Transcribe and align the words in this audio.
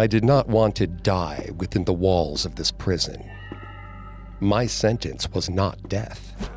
I 0.00 0.06
did 0.06 0.24
not 0.24 0.48
want 0.48 0.76
to 0.76 0.86
die 0.86 1.50
within 1.58 1.84
the 1.84 1.92
walls 1.92 2.46
of 2.46 2.54
this 2.54 2.70
prison. 2.70 3.30
My 4.40 4.64
sentence 4.64 5.30
was 5.30 5.50
not 5.50 5.90
death. 5.90 6.50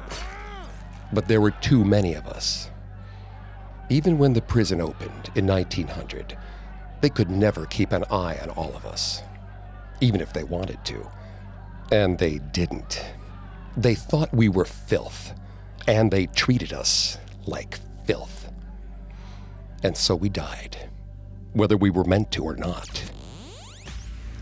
But 1.12 1.28
there 1.28 1.42
were 1.42 1.52
too 1.52 1.84
many 1.84 2.14
of 2.14 2.26
us. 2.26 2.70
Even 3.90 4.18
when 4.18 4.32
the 4.32 4.42
prison 4.42 4.80
opened 4.80 5.30
in 5.36 5.46
1900, 5.46 6.38
they 7.02 7.10
could 7.10 7.30
never 7.30 7.66
keep 7.66 7.92
an 7.92 8.06
eye 8.10 8.40
on 8.42 8.50
all 8.52 8.74
of 8.78 8.86
us, 8.86 9.22
even 10.00 10.22
if 10.22 10.32
they 10.32 10.46
wanted 10.46 10.80
to. 10.86 11.06
And 11.92 12.18
they 12.18 12.38
didn't. 12.38 13.04
They 13.76 13.94
thought 13.94 14.34
we 14.34 14.48
were 14.48 14.64
filth, 14.64 15.34
and 15.86 16.10
they 16.10 16.28
treated 16.28 16.72
us 16.72 17.18
like 17.46 17.78
filth. 18.06 18.50
And 19.84 19.98
so 19.98 20.16
we 20.16 20.30
died, 20.30 20.90
whether 21.52 21.76
we 21.76 21.90
were 21.90 22.06
meant 22.06 22.32
to 22.32 22.46
or 22.46 22.56
not. 22.56 23.04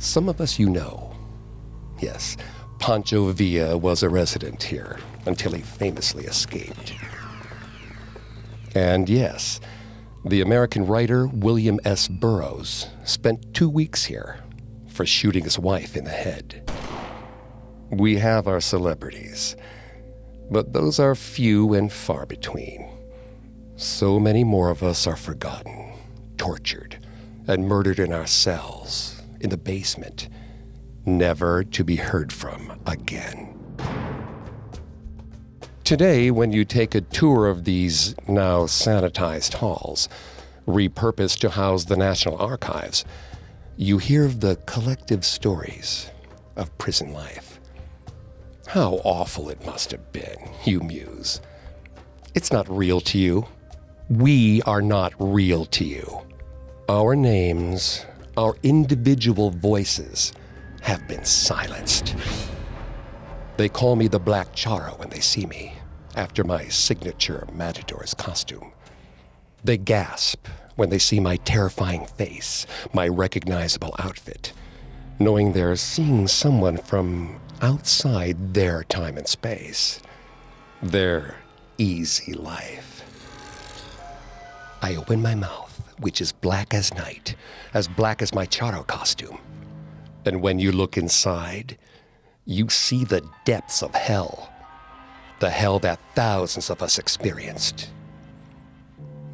Some 0.02 0.30
of 0.30 0.42
us 0.42 0.58
you 0.58 0.68
know. 0.68 1.16
Yes, 2.00 2.36
Pancho 2.80 3.32
Villa 3.34 3.78
was 3.78 4.02
a 4.02 4.10
resident 4.10 4.64
here 4.64 4.98
until 5.28 5.52
he 5.52 5.62
famously 5.62 6.26
escaped. 6.26 6.94
And 8.74 9.08
yes, 9.08 9.60
the 10.26 10.42
American 10.42 10.88
writer 10.88 11.28
William 11.28 11.80
S. 11.86 12.08
Burroughs 12.08 12.88
spent 13.04 13.54
two 13.54 13.70
weeks 13.70 14.04
here 14.06 14.40
for 14.90 15.06
shooting 15.06 15.44
his 15.44 15.60
wife 15.60 15.96
in 15.96 16.06
the 16.06 16.10
head. 16.10 16.68
We 17.92 18.18
have 18.18 18.48
our 18.48 18.60
celebrities, 18.60 19.56
but 20.50 20.74
those 20.74 20.98
are 20.98 21.14
few 21.14 21.76
and 21.76 21.94
far 21.94 22.26
between. 22.26 22.90
So 23.76 24.20
many 24.20 24.44
more 24.44 24.72
of 24.72 24.82
us 24.82 25.06
are 25.06 25.16
forgotten, 25.16 25.94
tortured, 26.40 26.98
and 27.48 27.68
murdered 27.68 28.00
in 28.00 28.12
our 28.12 28.26
cells 28.26 29.21
in 29.42 29.50
the 29.50 29.58
basement, 29.58 30.30
never 31.06 31.64
to 31.64 31.84
be 31.84 31.96
heard 31.96 32.32
from 32.32 32.80
again. 32.86 33.58
Today, 35.84 36.32
when 36.32 36.54
you 36.54 36.64
take 36.64 36.96
a 36.96 37.02
tour 37.02 37.48
of 37.48 37.66
these 37.66 38.16
now 38.28 38.62
sanitized 38.62 39.56
halls, 39.56 40.08
repurposed 40.68 41.40
to 41.40 41.50
house 41.50 41.86
the 41.86 41.98
National 41.98 42.38
Archives, 42.38 43.04
you 43.76 43.98
hear 43.98 44.28
the 44.28 44.56
collective 44.68 45.26
stories 45.26 46.10
of 46.56 46.78
prison 46.78 47.12
life. 47.14 47.60
How 48.68 49.02
awful 49.04 49.50
it 49.50 49.66
must 49.66 49.92
have 49.92 50.14
been, 50.14 50.38
you 50.64 50.80
muse. 50.80 51.42
It's 52.36 52.54
not 52.54 52.70
real 52.70 53.02
to 53.02 53.18
you. 53.18 53.48
We 54.10 54.62
are 54.62 54.82
not 54.82 55.14
real 55.20 55.66
to 55.66 55.84
you. 55.84 56.22
Our 56.88 57.16
names 57.16 58.06
our 58.38 58.56
individual 58.64 59.52
voices 59.52 60.34
have 60.82 61.08
been 61.08 61.26
silenced. 61.26 62.16
They 63.58 63.70
call 63.70 63.96
me 63.96 64.08
the 64.08 64.20
Black 64.20 64.54
Charro 64.54 64.98
when 64.98 65.10
they 65.10 65.20
see 65.20 65.46
me, 65.46 65.74
after 66.16 66.44
my 66.44 66.68
signature 66.68 67.48
Matador's 67.54 68.14
costume. 68.14 68.72
They 69.64 69.78
gasp 69.78 70.48
when 70.76 70.90
they 70.90 70.98
see 70.98 71.20
my 71.20 71.36
terrifying 71.38 72.06
face, 72.06 72.66
my 72.94 73.08
recognizable 73.08 73.96
outfit, 74.00 74.54
knowing 75.20 75.52
they're 75.52 75.76
seeing 75.76 76.28
someone 76.28 76.78
from 76.78 77.40
outside 77.62 78.54
their 78.54 78.84
time 78.86 79.18
and 79.18 79.28
space, 79.28 80.00
their 80.82 81.36
easy 81.78 82.34
life. 82.34 83.04
I 84.82 84.96
open 84.96 85.22
my 85.22 85.36
mouth 85.36 85.71
which 86.02 86.20
is 86.20 86.32
black 86.32 86.74
as 86.74 86.94
night, 86.94 87.36
as 87.74 87.88
black 87.88 88.22
as 88.22 88.34
my 88.34 88.46
Charro 88.46 88.86
costume. 88.86 89.38
And 90.26 90.42
when 90.42 90.60
you 90.60 90.72
look 90.72 90.98
inside, 90.98 91.78
you 92.46 92.70
see 92.70 93.06
the 93.06 93.28
depths 93.46 93.82
of 93.82 93.96
hell, 93.96 94.52
the 95.40 95.50
hell 95.50 95.80
that 95.80 96.00
thousands 96.16 96.70
of 96.70 96.82
us 96.82 97.00
experienced. 97.00 97.90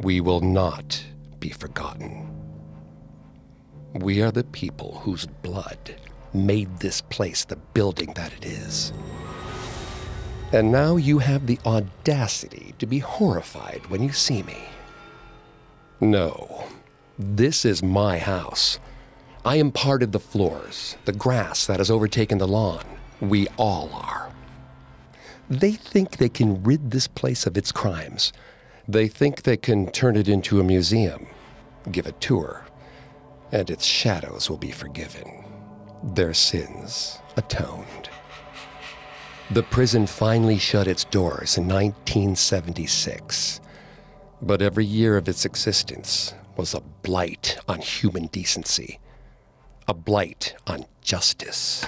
We 0.01 0.21
will 0.21 0.41
not 0.41 1.03
be 1.39 1.49
forgotten. 1.49 2.29
We 3.93 4.21
are 4.21 4.31
the 4.31 4.43
people 4.43 4.99
whose 5.03 5.25
blood 5.25 5.95
made 6.33 6.79
this 6.79 7.01
place 7.01 7.45
the 7.45 7.55
building 7.55 8.13
that 8.13 8.33
it 8.33 8.45
is. 8.45 8.93
And 10.53 10.71
now 10.71 10.95
you 10.95 11.19
have 11.19 11.47
the 11.47 11.59
audacity 11.65 12.73
to 12.79 12.85
be 12.85 12.99
horrified 12.99 13.85
when 13.87 14.03
you 14.03 14.11
see 14.11 14.43
me. 14.43 14.57
No, 15.99 16.65
this 17.17 17.65
is 17.65 17.81
my 17.81 18.19
house. 18.19 18.79
I 19.43 19.55
am 19.55 19.71
part 19.71 20.03
of 20.03 20.11
the 20.11 20.19
floors, 20.19 20.95
the 21.05 21.11
grass 21.11 21.65
that 21.65 21.79
has 21.79 21.89
overtaken 21.89 22.37
the 22.37 22.47
lawn. 22.47 22.83
We 23.19 23.47
all 23.57 23.89
are. 23.93 24.31
They 25.49 25.71
think 25.71 26.17
they 26.17 26.29
can 26.29 26.61
rid 26.61 26.91
this 26.91 27.07
place 27.07 27.47
of 27.47 27.57
its 27.57 27.71
crimes. 27.71 28.31
They 28.87 29.07
think 29.07 29.41
they 29.41 29.57
can 29.57 29.89
turn 29.89 30.15
it 30.15 30.27
into 30.27 30.59
a 30.59 30.63
museum, 30.63 31.25
give 31.91 32.05
a 32.05 32.11
tour, 32.11 32.65
and 33.51 33.69
its 33.69 33.85
shadows 33.85 34.51
will 34.51 34.57
be 34.57 34.71
forgiven, 34.71 35.45
their 36.03 36.33
sins 36.35 37.17
atoned. 37.37 38.09
The 39.49 39.63
prison 39.63 40.05
finally 40.05 40.59
shut 40.59 40.87
its 40.87 41.05
doors 41.05 41.57
in 41.57 41.67
1976. 41.67 43.61
But 44.41 44.61
every 44.61 44.85
year 44.85 45.17
of 45.17 45.27
its 45.27 45.45
existence 45.45 46.33
was 46.55 46.73
a 46.73 46.81
blight 46.81 47.57
on 47.67 47.79
human 47.79 48.27
decency, 48.27 48.99
a 49.87 49.93
blight 49.93 50.55
on 50.67 50.85
justice. 51.01 51.85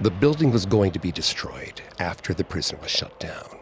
The 0.00 0.10
building 0.10 0.50
was 0.50 0.66
going 0.66 0.92
to 0.92 0.98
be 0.98 1.10
destroyed 1.10 1.80
after 1.98 2.34
the 2.34 2.44
prison 2.44 2.78
was 2.82 2.90
shut 2.90 3.18
down, 3.18 3.58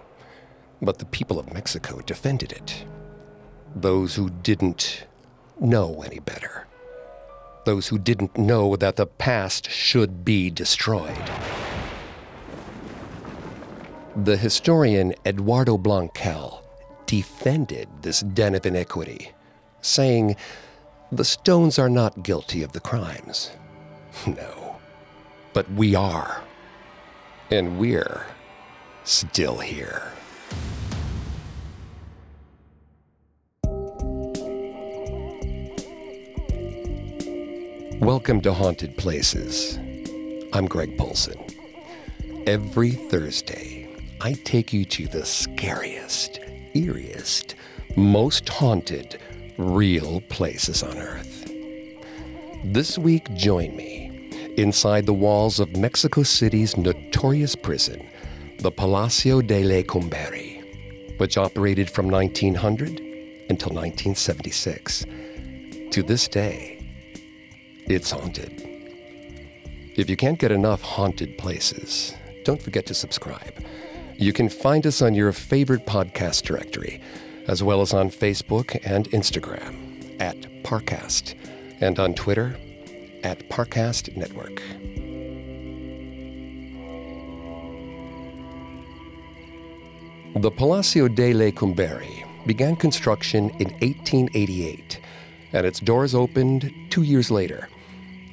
but 0.82 0.98
the 0.98 1.06
people 1.06 1.38
of 1.38 1.52
Mexico 1.52 2.00
defended 2.00 2.50
it. 2.50 2.84
Those 3.76 4.16
who 4.16 4.30
didn't 4.30 5.06
know 5.60 6.02
any 6.02 6.18
better, 6.18 6.66
those 7.64 7.86
who 7.86 7.98
didn't 7.98 8.36
know 8.36 8.74
that 8.74 8.96
the 8.96 9.06
past 9.06 9.70
should 9.70 10.24
be 10.24 10.50
destroyed. 10.50 11.30
The 14.16 14.36
historian 14.36 15.12
Eduardo 15.26 15.76
Blanquel 15.76 16.62
defended 17.04 17.88
this 18.02 18.20
den 18.20 18.54
of 18.54 18.64
iniquity, 18.64 19.32
saying, 19.80 20.36
The 21.10 21.24
stones 21.24 21.80
are 21.80 21.88
not 21.88 22.22
guilty 22.22 22.62
of 22.62 22.70
the 22.70 22.80
crimes. 22.80 23.50
No, 24.28 24.76
but 25.52 25.68
we 25.72 25.96
are. 25.96 26.44
And 27.50 27.76
we're 27.76 28.24
still 29.02 29.58
here. 29.58 30.12
Welcome 37.98 38.40
to 38.42 38.52
Haunted 38.52 38.96
Places. 38.96 39.76
I'm 40.52 40.66
Greg 40.66 40.96
Polcyn. 40.96 41.44
Every 42.46 42.92
Thursday, 42.92 43.83
I 44.24 44.32
take 44.32 44.72
you 44.72 44.86
to 44.86 45.06
the 45.06 45.26
scariest, 45.26 46.40
eeriest, 46.74 47.52
most 47.94 48.48
haunted, 48.48 49.20
real 49.58 50.22
places 50.30 50.82
on 50.82 50.96
Earth. 50.96 51.44
This 52.64 52.96
week, 52.96 53.30
join 53.34 53.76
me 53.76 54.30
inside 54.56 55.04
the 55.04 55.12
walls 55.12 55.60
of 55.60 55.76
Mexico 55.76 56.22
City's 56.22 56.74
notorious 56.78 57.54
prison, 57.54 58.08
the 58.60 58.70
Palacio 58.70 59.42
de 59.42 59.62
Lecumberri, 59.62 61.18
which 61.18 61.36
operated 61.36 61.90
from 61.90 62.08
1900 62.08 62.88
until 63.50 63.74
1976. 63.74 65.04
To 65.90 66.02
this 66.02 66.28
day, 66.28 66.78
it's 67.88 68.10
haunted. 68.10 68.62
If 69.96 70.08
you 70.08 70.16
can't 70.16 70.38
get 70.38 70.50
enough 70.50 70.80
haunted 70.80 71.36
places, 71.36 72.14
don't 72.42 72.62
forget 72.62 72.86
to 72.86 72.94
subscribe 72.94 73.62
You 74.16 74.32
can 74.32 74.48
find 74.48 74.86
us 74.86 75.02
on 75.02 75.14
your 75.14 75.32
favorite 75.32 75.86
podcast 75.86 76.42
directory, 76.42 77.00
as 77.48 77.64
well 77.64 77.80
as 77.80 77.92
on 77.92 78.10
Facebook 78.10 78.78
and 78.84 79.10
Instagram 79.10 80.20
at 80.20 80.36
Parcast, 80.62 81.34
and 81.80 81.98
on 81.98 82.14
Twitter 82.14 82.56
at 83.24 83.48
Parcast 83.48 84.16
Network. 84.16 84.62
The 90.40 90.50
Palacio 90.50 91.08
de 91.08 91.32
Lecumberri 91.32 92.24
began 92.46 92.76
construction 92.76 93.50
in 93.58 93.70
1888, 93.80 95.00
and 95.52 95.66
its 95.66 95.80
doors 95.80 96.14
opened 96.14 96.72
two 96.90 97.02
years 97.02 97.32
later. 97.32 97.68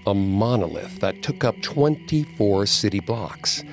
A 0.06 0.14
monolith 0.14 1.00
that 1.00 1.24
took 1.24 1.44
up 1.44 1.60
24 1.62 2.68
city 2.68 3.00
blocks. 3.00 3.64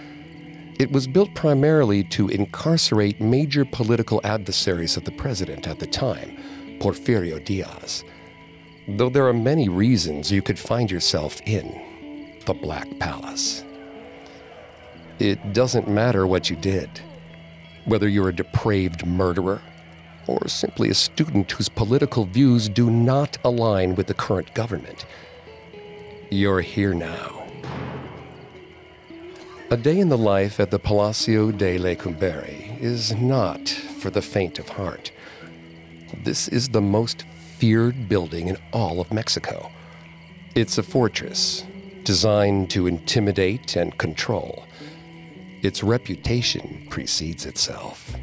It 0.79 0.93
was 0.93 1.09
built 1.09 1.35
primarily 1.35 2.05
to 2.05 2.29
incarcerate 2.29 3.21
major 3.21 3.65
political 3.65 4.21
adversaries 4.23 4.97
of 4.97 5.05
the 5.05 5.11
president 5.11 5.67
at 5.67 5.81
the 5.81 5.89
time, 5.89 6.39
Porfirio 6.79 7.45
Diaz. 7.45 8.05
Though 8.87 9.11
there 9.11 9.27
are 9.27 9.35
many 9.35 9.69
reasons 9.69 10.31
you 10.31 10.41
could 10.41 10.59
find 10.59 10.89
yourself 10.89 11.41
in 11.47 12.39
the 12.47 12.55
Black 12.55 12.87
Palace. 13.01 13.65
It 15.19 15.53
doesn't 15.53 15.89
matter 15.89 16.29
what 16.29 16.49
you 16.49 16.55
did, 16.55 16.89
whether 17.87 18.09
you're 18.09 18.29
a 18.29 18.33
depraved 18.37 19.05
murderer 19.05 19.61
or 20.29 20.47
simply 20.47 20.91
a 20.91 20.95
student 20.95 21.51
whose 21.51 21.69
political 21.69 22.25
views 22.25 22.69
do 22.69 22.89
not 22.89 23.37
align 23.43 23.97
with 23.97 24.07
the 24.07 24.15
current 24.15 24.55
government. 24.55 25.07
You're 26.31 26.61
here 26.61 26.95
now. 26.95 27.38
A 29.71 29.77
day 29.77 29.99
in 29.99 30.09
the 30.09 30.17
life 30.17 30.61
at 30.61 30.71
the 30.71 30.79
Palacio 30.79 31.51
de 31.51 31.79
Lecumberri 31.79 32.81
is 32.81 33.15
not 33.15 33.69
for 33.69 34.09
the 34.09 34.23
faint 34.23 34.59
of 34.59 34.67
heart. 34.67 35.13
This 36.25 36.49
is 36.49 36.71
the 36.71 36.81
most 36.81 37.27
feared 37.59 38.09
building 38.09 38.49
in 38.49 38.57
all 38.73 38.99
of 38.99 39.13
Mexico. 39.13 39.71
It's 40.55 40.79
a 40.79 40.83
fortress 40.83 41.65
designed 42.03 42.71
to 42.71 42.87
intimidate 42.87 43.77
and 43.77 43.99
control. 43.99 44.65
Its 45.61 45.83
reputation 45.83 46.87
precedes 46.89 47.45
itself. 47.45 48.17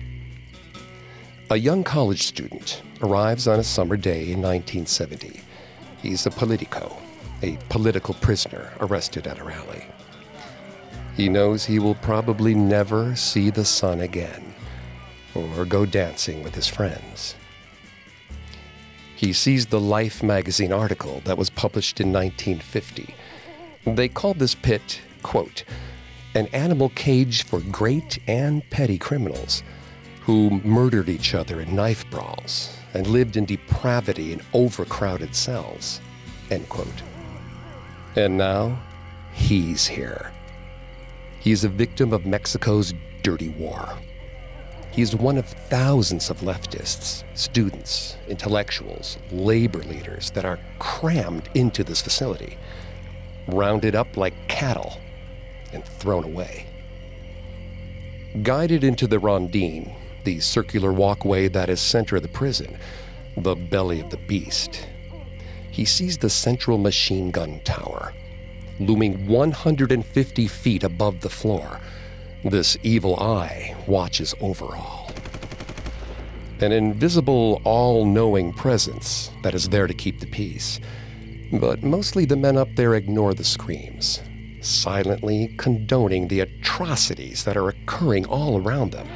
A 1.51 1.57
young 1.57 1.83
college 1.83 2.23
student 2.23 2.81
arrives 3.03 3.47
on 3.47 3.59
a 3.59 3.63
summer 3.63 3.97
day 3.97 4.31
in 4.31 4.41
1970. 4.41 5.41
He's 6.01 6.25
a 6.25 6.31
politico, 6.31 6.97
a 7.43 7.59
political 7.69 8.15
prisoner 8.15 8.73
arrested 8.79 9.27
at 9.27 9.37
a 9.37 9.43
rally. 9.43 9.85
He 11.15 11.29
knows 11.29 11.63
he 11.65 11.79
will 11.79 11.95
probably 11.95 12.53
never 12.53 13.15
see 13.15 13.49
the 13.49 13.65
sun 13.65 14.01
again 14.01 14.53
or 15.33 15.65
go 15.65 15.85
dancing 15.85 16.43
with 16.43 16.55
his 16.55 16.67
friends. 16.67 17.35
He 19.15 19.31
sees 19.31 19.65
the 19.65 19.79
Life 19.79 20.21
magazine 20.21 20.73
article 20.73 21.21
that 21.23 21.37
was 21.37 21.49
published 21.49 22.01
in 22.01 22.11
1950. 22.11 23.15
They 23.85 24.09
called 24.09 24.39
this 24.39 24.55
pit, 24.55 25.01
quote, 25.23 25.63
an 26.33 26.47
animal 26.47 26.89
cage 26.89 27.45
for 27.45 27.61
great 27.61 28.19
and 28.27 28.69
petty 28.69 28.97
criminals 28.97 29.63
who 30.21 30.59
murdered 30.65 31.07
each 31.07 31.33
other 31.33 31.61
in 31.61 31.73
knife 31.75 32.09
brawls 32.09 32.75
and 32.93 33.07
lived 33.07 33.37
in 33.37 33.45
depravity 33.45 34.33
in 34.33 34.41
overcrowded 34.53 35.33
cells. 35.33 36.01
End 36.51 36.67
quote. 36.67 37.03
And 38.17 38.37
now, 38.37 38.77
he's 39.33 39.87
here. 39.87 40.34
He's 41.45 41.63
a 41.63 41.69
victim 41.69 42.11
of 42.11 42.25
Mexico's 42.25 42.91
dirty 43.21 43.49
war. 43.49 43.99
He's 44.91 45.15
one 45.15 45.37
of 45.37 45.45
thousands 45.45 46.31
of 46.31 46.39
leftists, 46.39 47.23
students, 47.35 48.17
intellectuals, 48.27 49.19
labor 49.31 49.83
leaders 49.83 50.31
that 50.31 50.43
are 50.43 50.57
crammed 50.79 51.47
into 51.53 51.83
this 51.83 52.01
facility, 52.01 52.57
rounded 53.47 53.93
up 53.93 54.17
like 54.17 54.33
cattle, 54.47 54.99
and 55.71 55.85
thrown 55.85 56.23
away. 56.23 56.65
Guided 58.41 58.83
into 58.83 59.05
the 59.05 59.19
Rondine, 59.19 59.95
the 60.23 60.39
circular 60.39 60.91
walkway 60.91 61.47
that 61.49 61.69
is 61.69 61.79
center 61.79 62.15
of 62.15 62.23
the 62.23 62.27
prison, 62.27 62.75
the 63.37 63.53
belly 63.53 63.99
of 64.01 64.09
the 64.09 64.17
beast. 64.17 64.87
He 65.69 65.85
sees 65.85 66.17
the 66.17 66.29
central 66.31 66.79
machine 66.79 67.29
gun 67.29 67.59
tower, 67.59 68.15
looming 68.79 69.27
150 69.27 70.47
feet 70.47 70.83
above 70.83 71.21
the 71.21 71.29
floor. 71.29 71.79
This 72.43 72.77
evil 72.83 73.15
eye 73.17 73.75
watches 73.87 74.35
over 74.41 74.65
all. 74.75 75.11
An 76.59 76.71
invisible, 76.71 77.61
all 77.63 78.05
knowing 78.05 78.53
presence 78.53 79.31
that 79.43 79.55
is 79.55 79.69
there 79.69 79.87
to 79.87 79.93
keep 79.93 80.19
the 80.19 80.27
peace. 80.27 80.79
But 81.51 81.83
mostly 81.83 82.25
the 82.25 82.35
men 82.35 82.57
up 82.57 82.69
there 82.75 82.95
ignore 82.95 83.33
the 83.33 83.43
screams, 83.43 84.21
silently 84.61 85.53
condoning 85.57 86.27
the 86.27 86.41
atrocities 86.41 87.43
that 87.43 87.57
are 87.57 87.69
occurring 87.69 88.25
all 88.25 88.61
around 88.61 88.91
them 88.91 89.07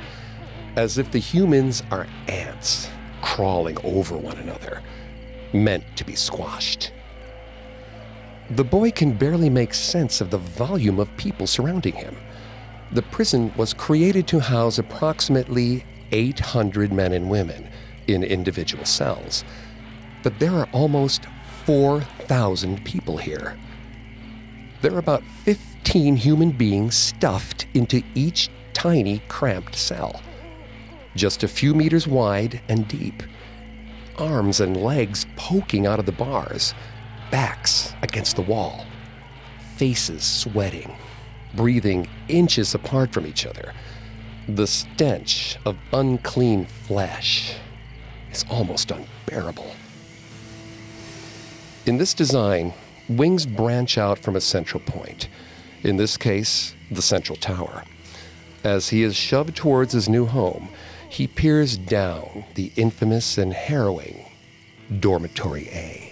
as 0.75 0.97
if 0.97 1.11
the 1.11 1.19
humans 1.19 1.83
are 1.91 2.07
ants 2.27 2.87
crawling 3.21 3.77
over 3.83 4.15
one 4.15 4.37
another, 4.37 4.81
meant 5.53 5.83
to 5.97 6.05
be 6.05 6.15
squashed. 6.15 6.91
The 8.51 8.63
boy 8.63 8.91
can 8.91 9.13
barely 9.13 9.49
make 9.49 9.73
sense 9.73 10.21
of 10.21 10.31
the 10.31 10.37
volume 10.37 10.99
of 10.99 11.15
people 11.17 11.47
surrounding 11.47 11.93
him. 11.93 12.15
The 12.91 13.03
prison 13.03 13.53
was 13.55 13.73
created 13.73 14.27
to 14.27 14.39
house 14.39 14.79
approximately 14.79 15.85
800 16.11 16.91
men 16.91 17.13
and 17.13 17.29
women 17.29 17.69
in 18.07 18.23
individual 18.23 18.85
cells, 18.85 19.43
but 20.23 20.39
there 20.39 20.53
are 20.53 20.67
almost 20.71 21.27
4,000 21.65 22.83
people 22.83 23.17
here. 23.17 23.57
There 24.81 24.93
are 24.95 24.99
about 24.99 25.23
15 25.43 26.15
human 26.15 26.51
beings 26.51 26.95
stuffed 26.95 27.67
into 27.75 28.01
each 28.15 28.49
tiny, 28.73 29.21
cramped 29.27 29.75
cell 29.75 30.21
just 31.15 31.43
a 31.43 31.47
few 31.47 31.73
meters 31.73 32.07
wide 32.07 32.61
and 32.69 32.87
deep. 32.87 33.23
Arms 34.17 34.59
and 34.59 34.77
legs 34.77 35.25
poking 35.35 35.85
out 35.85 35.99
of 35.99 36.05
the 36.05 36.11
bars, 36.11 36.73
backs 37.31 37.93
against 38.01 38.35
the 38.35 38.41
wall, 38.41 38.85
faces 39.75 40.23
sweating, 40.23 40.95
breathing 41.55 42.07
inches 42.27 42.75
apart 42.75 43.11
from 43.11 43.25
each 43.25 43.45
other. 43.45 43.73
The 44.47 44.67
stench 44.67 45.57
of 45.65 45.77
unclean 45.93 46.65
flesh 46.65 47.55
is 48.31 48.45
almost 48.49 48.91
unbearable. 48.91 49.71
In 51.85 51.97
this 51.97 52.13
design, 52.13 52.73
wings 53.07 53.45
branch 53.45 53.97
out 53.97 54.19
from 54.19 54.35
a 54.35 54.41
central 54.41 54.81
point, 54.81 55.27
in 55.83 55.97
this 55.97 56.17
case, 56.17 56.75
the 56.91 57.01
central 57.01 57.35
tower. 57.35 57.83
As 58.63 58.89
he 58.89 59.03
is 59.03 59.15
shoved 59.15 59.55
towards 59.55 59.93
his 59.93 60.09
new 60.09 60.25
home, 60.25 60.69
he 61.09 61.25
peers 61.25 61.77
down 61.77 62.43
the 62.55 62.71
infamous 62.75 63.37
and 63.37 63.53
harrowing 63.53 64.25
Dormitory 64.99 65.69
A. 65.71 66.08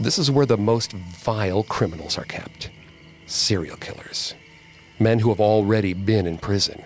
This 0.00 0.18
is 0.18 0.30
where 0.30 0.46
the 0.46 0.56
most 0.56 0.92
vile 0.92 1.62
criminals 1.64 2.18
are 2.18 2.24
kept. 2.24 2.70
Serial 3.26 3.76
killers, 3.76 4.34
men 4.98 5.18
who 5.18 5.28
have 5.28 5.40
already 5.40 5.94
been 5.94 6.26
in 6.26 6.38
prison, 6.38 6.82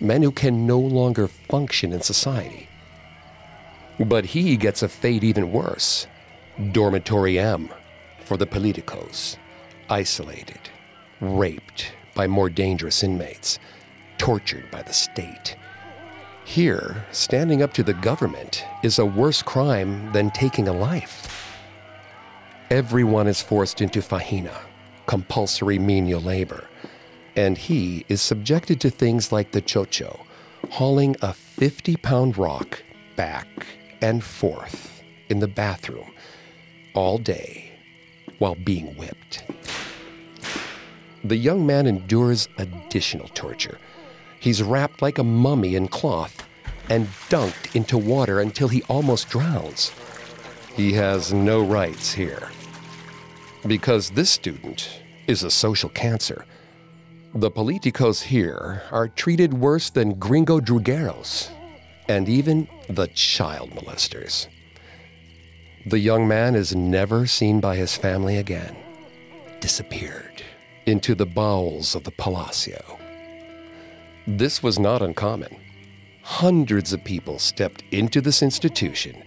men 0.00 0.22
who 0.22 0.30
can 0.30 0.66
no 0.66 0.78
longer 0.78 1.28
function 1.28 1.92
in 1.92 2.00
society. 2.00 2.68
But 3.98 4.24
he 4.24 4.56
gets 4.56 4.82
a 4.82 4.88
fate 4.88 5.24
even 5.24 5.52
worse. 5.52 6.06
Dormitory 6.72 7.38
M 7.38 7.68
for 8.24 8.36
the 8.36 8.46
politicos, 8.46 9.36
isolated, 9.88 10.60
raped 11.20 11.92
by 12.14 12.26
more 12.26 12.48
dangerous 12.48 13.02
inmates, 13.02 13.58
tortured 14.18 14.70
by 14.70 14.82
the 14.82 14.92
state. 14.92 15.56
Here, 16.44 17.04
standing 17.12 17.62
up 17.62 17.72
to 17.74 17.82
the 17.82 17.94
government 17.94 18.64
is 18.82 18.98
a 18.98 19.06
worse 19.06 19.42
crime 19.42 20.12
than 20.12 20.30
taking 20.30 20.68
a 20.68 20.72
life. 20.72 21.49
Everyone 22.70 23.26
is 23.26 23.42
forced 23.42 23.80
into 23.80 23.98
fajina, 24.00 24.56
compulsory 25.06 25.76
menial 25.76 26.20
labor, 26.20 26.68
and 27.34 27.58
he 27.58 28.04
is 28.08 28.22
subjected 28.22 28.80
to 28.80 28.90
things 28.90 29.32
like 29.32 29.50
the 29.50 29.60
chocho, 29.60 30.20
hauling 30.70 31.16
a 31.20 31.32
50 31.32 31.96
pound 31.96 32.38
rock 32.38 32.80
back 33.16 33.48
and 34.00 34.22
forth 34.22 35.02
in 35.28 35.40
the 35.40 35.48
bathroom 35.48 36.12
all 36.94 37.18
day 37.18 37.72
while 38.38 38.54
being 38.54 38.96
whipped. 38.96 39.42
The 41.24 41.36
young 41.36 41.66
man 41.66 41.88
endures 41.88 42.48
additional 42.56 43.28
torture 43.28 43.78
He's 44.38 44.62
wrapped 44.62 45.02
like 45.02 45.18
a 45.18 45.24
mummy 45.24 45.74
in 45.74 45.88
cloth 45.88 46.46
and 46.88 47.08
dunked 47.28 47.74
into 47.74 47.98
water 47.98 48.40
until 48.40 48.68
he 48.68 48.82
almost 48.84 49.28
drowns. 49.28 49.92
He 50.74 50.94
has 50.94 51.32
no 51.32 51.62
rights 51.62 52.12
here. 52.12 52.48
Because 53.66 54.10
this 54.10 54.30
student 54.30 55.02
is 55.26 55.42
a 55.42 55.50
social 55.50 55.90
cancer. 55.90 56.46
The 57.34 57.50
politicos 57.50 58.22
here 58.22 58.82
are 58.90 59.08
treated 59.08 59.54
worse 59.54 59.90
than 59.90 60.18
gringo 60.18 60.60
drugueros 60.60 61.50
and 62.08 62.28
even 62.28 62.66
the 62.88 63.06
child 63.08 63.70
molesters. 63.70 64.48
The 65.86 65.98
young 65.98 66.26
man 66.26 66.56
is 66.56 66.74
never 66.74 67.26
seen 67.26 67.60
by 67.60 67.76
his 67.76 67.96
family 67.96 68.38
again, 68.38 68.76
disappeared 69.60 70.42
into 70.86 71.14
the 71.14 71.26
bowels 71.26 71.94
of 71.94 72.02
the 72.02 72.10
Palacio. 72.10 72.98
This 74.26 74.62
was 74.62 74.78
not 74.78 75.02
uncommon. 75.02 75.56
Hundreds 76.22 76.92
of 76.92 77.04
people 77.04 77.38
stepped 77.38 77.84
into 77.92 78.20
this 78.20 78.42
institution 78.42 79.22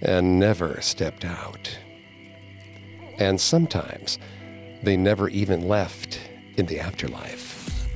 and 0.00 0.38
never 0.38 0.80
stepped 0.80 1.24
out. 1.24 1.78
And 3.18 3.40
sometimes 3.40 4.18
they 4.82 4.96
never 4.96 5.28
even 5.28 5.68
left 5.68 6.20
in 6.56 6.66
the 6.66 6.80
afterlife. 6.80 7.88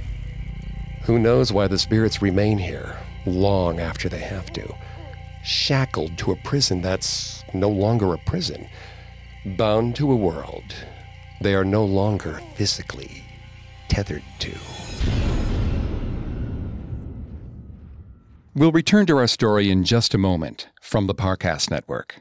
Who 1.03 1.19
knows 1.19 1.53
why 1.53 1.67
the 1.67 1.79
spirits 1.79 2.23
remain 2.23 2.59
here 2.59 2.99
long 3.27 3.81
after 3.81 4.09
they 4.09 4.21
have 4.21 4.53
to, 4.53 4.75
shackled 5.45 6.17
to 6.19 6.33
a 6.33 6.37
prison 6.37 6.81
that's 6.81 7.43
no 7.53 7.69
longer 7.69 8.15
a 8.15 8.19
prison, 8.19 8.69
bound 9.45 9.97
to 9.97 10.11
a 10.11 10.17
world 10.17 10.75
they 11.41 11.55
are 11.55 11.65
no 11.65 11.85
longer 11.85 12.41
physically 12.55 13.25
tethered 13.89 14.23
to. 14.39 14.53
We'll 18.55 18.73
return 18.73 19.07
to 19.07 19.17
our 19.17 19.27
story 19.27 19.71
in 19.71 19.85
just 19.85 20.13
a 20.13 20.19
moment 20.19 20.69
from 20.83 21.07
the 21.07 21.15
Parcast 21.15 21.71
Network. 21.71 22.21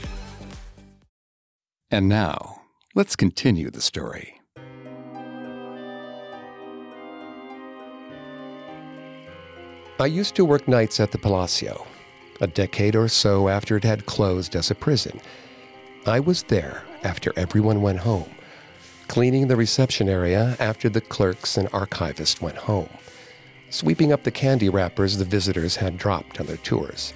And 1.93 2.07
now, 2.07 2.61
let's 2.95 3.17
continue 3.17 3.69
the 3.69 3.81
story. 3.81 4.39
I 9.99 10.05
used 10.05 10.35
to 10.35 10.45
work 10.45 10.69
nights 10.69 11.01
at 11.01 11.11
the 11.11 11.17
Palacio, 11.17 11.85
a 12.39 12.47
decade 12.47 12.95
or 12.95 13.09
so 13.09 13.49
after 13.49 13.75
it 13.75 13.83
had 13.83 14.05
closed 14.05 14.55
as 14.55 14.71
a 14.71 14.75
prison. 14.75 15.19
I 16.07 16.21
was 16.21 16.43
there 16.43 16.81
after 17.03 17.33
everyone 17.35 17.81
went 17.81 17.99
home, 17.99 18.31
cleaning 19.09 19.49
the 19.49 19.57
reception 19.57 20.07
area 20.07 20.55
after 20.61 20.87
the 20.87 21.01
clerks 21.01 21.57
and 21.57 21.69
archivists 21.71 22.41
went 22.41 22.57
home, 22.57 22.89
sweeping 23.69 24.13
up 24.13 24.23
the 24.23 24.31
candy 24.31 24.69
wrappers 24.69 25.17
the 25.17 25.25
visitors 25.25 25.75
had 25.75 25.97
dropped 25.97 26.39
on 26.39 26.45
their 26.45 26.55
tours. 26.57 27.11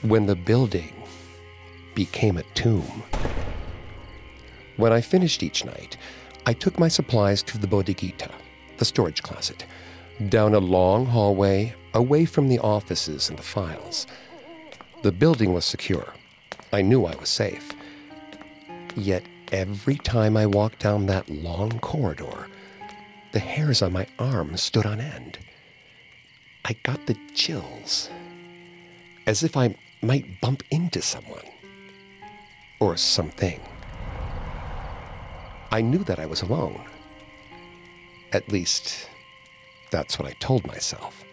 When 0.00 0.24
the 0.24 0.36
building 0.36 0.94
became 1.94 2.38
a 2.38 2.44
tomb. 2.54 3.02
When 4.78 4.92
I 4.92 5.00
finished 5.00 5.42
each 5.42 5.64
night, 5.64 5.96
I 6.46 6.52
took 6.52 6.78
my 6.78 6.86
supplies 6.86 7.42
to 7.42 7.58
the 7.58 7.66
bodeguita, 7.66 8.30
the 8.76 8.84
storage 8.84 9.24
closet, 9.24 9.66
down 10.28 10.54
a 10.54 10.60
long 10.60 11.04
hallway 11.04 11.74
away 11.94 12.24
from 12.24 12.46
the 12.46 12.60
offices 12.60 13.28
and 13.28 13.36
the 13.36 13.42
files. 13.42 14.06
The 15.02 15.10
building 15.10 15.52
was 15.52 15.64
secure. 15.64 16.14
I 16.72 16.82
knew 16.82 17.06
I 17.06 17.16
was 17.16 17.28
safe. 17.28 17.72
Yet 18.94 19.24
every 19.50 19.96
time 19.96 20.36
I 20.36 20.46
walked 20.46 20.78
down 20.78 21.06
that 21.06 21.28
long 21.28 21.80
corridor, 21.80 22.46
the 23.32 23.40
hairs 23.40 23.82
on 23.82 23.92
my 23.92 24.06
arms 24.16 24.62
stood 24.62 24.86
on 24.86 25.00
end. 25.00 25.38
I 26.64 26.74
got 26.84 27.04
the 27.08 27.16
chills, 27.34 28.10
as 29.26 29.42
if 29.42 29.56
I 29.56 29.74
might 30.02 30.40
bump 30.40 30.62
into 30.70 31.02
someone 31.02 31.46
or 32.78 32.96
something. 32.96 33.60
I 35.70 35.82
knew 35.82 35.98
that 36.04 36.18
I 36.18 36.26
was 36.26 36.40
alone. 36.40 36.82
At 38.32 38.50
least, 38.50 39.08
that's 39.90 40.18
what 40.18 40.26
I 40.26 40.32
told 40.40 40.66
myself. 40.66 41.24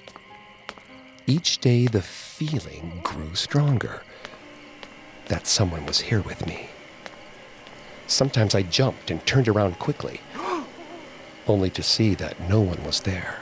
Each 1.26 1.58
day, 1.60 1.88
the 1.88 2.02
feeling 2.02 3.00
grew 3.02 3.34
stronger 3.34 4.04
that 5.28 5.48
someone 5.48 5.86
was 5.86 6.02
here 6.02 6.22
with 6.22 6.46
me. 6.46 6.70
Sometimes 8.08 8.54
I 8.54 8.62
jumped 8.62 9.10
and 9.10 9.26
turned 9.26 9.48
around 9.48 9.80
quickly, 9.80 10.20
only 11.48 11.70
to 11.72 11.82
see 11.82 12.14
that 12.16 12.40
no 12.50 12.60
one 12.60 12.84
was 12.84 13.00
there. 13.00 13.40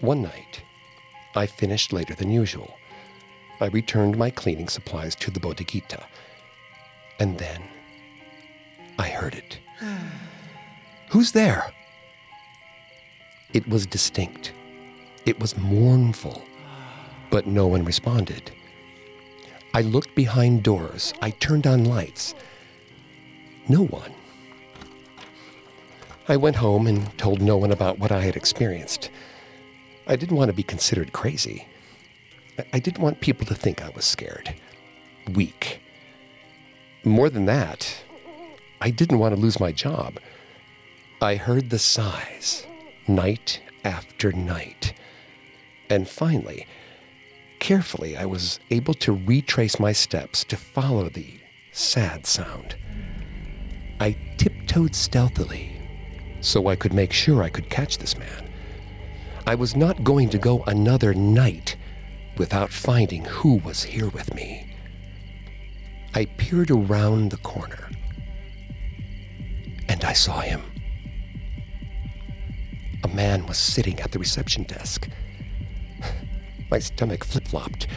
One 0.00 0.22
night, 0.22 0.62
I 1.36 1.46
finished 1.46 1.92
later 1.92 2.14
than 2.14 2.30
usual. 2.30 2.74
I 3.60 3.66
returned 3.66 4.18
my 4.18 4.30
cleaning 4.30 4.68
supplies 4.68 5.14
to 5.16 5.30
the 5.30 5.38
bodeguita, 5.38 6.04
and 7.20 7.38
then 7.38 7.62
I 9.02 9.08
heard 9.08 9.34
it. 9.34 9.58
Who's 11.08 11.32
there? 11.32 11.72
It 13.52 13.68
was 13.68 13.84
distinct. 13.84 14.52
It 15.26 15.40
was 15.40 15.56
mournful, 15.56 16.44
but 17.28 17.48
no 17.48 17.66
one 17.66 17.84
responded. 17.84 18.52
I 19.74 19.80
looked 19.80 20.14
behind 20.14 20.62
doors. 20.62 21.12
I 21.20 21.30
turned 21.30 21.66
on 21.66 21.84
lights. 21.84 22.36
No 23.68 23.82
one. 23.86 24.12
I 26.28 26.36
went 26.36 26.54
home 26.56 26.86
and 26.86 27.18
told 27.18 27.42
no 27.42 27.56
one 27.56 27.72
about 27.72 27.98
what 27.98 28.12
I 28.12 28.20
had 28.20 28.36
experienced. 28.36 29.10
I 30.06 30.14
didn't 30.14 30.36
want 30.36 30.48
to 30.50 30.56
be 30.56 30.62
considered 30.62 31.12
crazy. 31.12 31.66
I- 32.72 32.78
didn't 32.78 33.02
want 33.02 33.20
people 33.20 33.46
to 33.46 33.54
think 33.56 33.82
I 33.82 33.90
was 33.96 34.04
scared, 34.04 34.54
weak. 35.34 35.80
More 37.02 37.28
than 37.28 37.46
that, 37.46 38.04
I 38.82 38.90
didn't 38.90 39.20
want 39.20 39.32
to 39.32 39.40
lose 39.40 39.60
my 39.60 39.70
job. 39.70 40.18
I 41.20 41.36
heard 41.36 41.70
the 41.70 41.78
sighs 41.78 42.66
night 43.06 43.60
after 43.84 44.32
night. 44.32 44.94
And 45.88 46.08
finally, 46.08 46.66
carefully, 47.60 48.16
I 48.16 48.24
was 48.24 48.58
able 48.70 48.94
to 48.94 49.12
retrace 49.12 49.78
my 49.78 49.92
steps 49.92 50.42
to 50.42 50.56
follow 50.56 51.08
the 51.08 51.38
sad 51.70 52.26
sound. 52.26 52.74
I 54.00 54.16
tiptoed 54.36 54.96
stealthily 54.96 55.80
so 56.40 56.66
I 56.66 56.74
could 56.74 56.92
make 56.92 57.12
sure 57.12 57.44
I 57.44 57.50
could 57.50 57.70
catch 57.70 57.98
this 57.98 58.18
man. 58.18 58.50
I 59.46 59.54
was 59.54 59.76
not 59.76 60.02
going 60.02 60.28
to 60.30 60.38
go 60.38 60.64
another 60.64 61.14
night 61.14 61.76
without 62.36 62.72
finding 62.72 63.26
who 63.26 63.58
was 63.58 63.84
here 63.84 64.08
with 64.08 64.34
me. 64.34 64.74
I 66.16 66.24
peered 66.24 66.72
around 66.72 67.30
the 67.30 67.36
corner 67.36 67.91
and 69.92 70.04
I 70.06 70.14
saw 70.14 70.40
him. 70.40 70.62
A 73.04 73.08
man 73.08 73.46
was 73.46 73.58
sitting 73.58 74.00
at 74.00 74.10
the 74.10 74.18
reception 74.18 74.62
desk. 74.62 75.06
My 76.70 76.78
stomach 76.78 77.24
flip 77.24 77.46
flopped. 77.46 77.88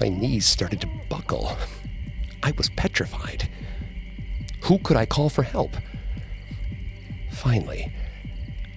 My 0.00 0.08
knees 0.08 0.46
started 0.46 0.80
to 0.80 0.88
buckle. 1.10 1.54
I 2.42 2.52
was 2.52 2.70
petrified. 2.70 3.50
Who 4.62 4.78
could 4.78 4.96
I 4.96 5.04
call 5.04 5.28
for 5.28 5.42
help? 5.42 5.76
Finally, 7.30 7.92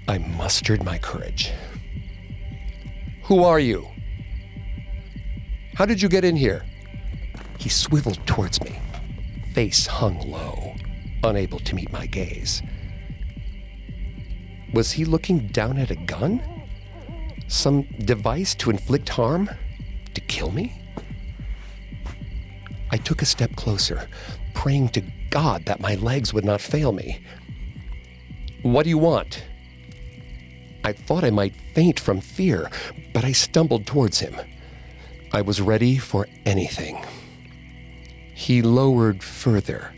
I 0.09 0.17
mustered 0.17 0.83
my 0.83 0.97
courage. 0.97 1.51
Who 3.23 3.43
are 3.45 3.59
you? 3.59 3.87
How 5.75 5.85
did 5.85 6.01
you 6.01 6.09
get 6.09 6.25
in 6.25 6.35
here? 6.35 6.65
He 7.59 7.69
swiveled 7.69 8.19
towards 8.27 8.61
me, 8.61 8.77
face 9.53 9.87
hung 9.87 10.19
low, 10.29 10.75
unable 11.23 11.59
to 11.59 11.75
meet 11.75 11.91
my 11.91 12.05
gaze. 12.05 12.61
Was 14.73 14.91
he 14.91 15.05
looking 15.05 15.47
down 15.47 15.77
at 15.77 15.91
a 15.91 15.95
gun? 15.95 16.41
Some 17.47 17.83
device 17.99 18.55
to 18.55 18.69
inflict 18.69 19.09
harm? 19.09 19.49
To 20.13 20.21
kill 20.21 20.51
me? 20.51 20.81
I 22.91 22.97
took 22.97 23.21
a 23.21 23.25
step 23.25 23.55
closer, 23.55 24.07
praying 24.53 24.89
to 24.89 25.01
God 25.29 25.65
that 25.65 25.79
my 25.79 25.95
legs 25.95 26.33
would 26.33 26.45
not 26.45 26.61
fail 26.61 26.91
me. 26.91 27.21
What 28.63 28.83
do 28.83 28.89
you 28.89 28.97
want? 28.97 29.43
I 30.83 30.93
thought 30.93 31.23
I 31.23 31.29
might 31.29 31.55
faint 31.73 31.99
from 31.99 32.21
fear, 32.21 32.69
but 33.13 33.23
I 33.23 33.31
stumbled 33.31 33.85
towards 33.85 34.19
him. 34.19 34.35
I 35.31 35.41
was 35.41 35.61
ready 35.61 35.97
for 35.97 36.27
anything. 36.45 37.03
He 38.33 38.61
lowered 38.61 39.23
further, 39.23 39.93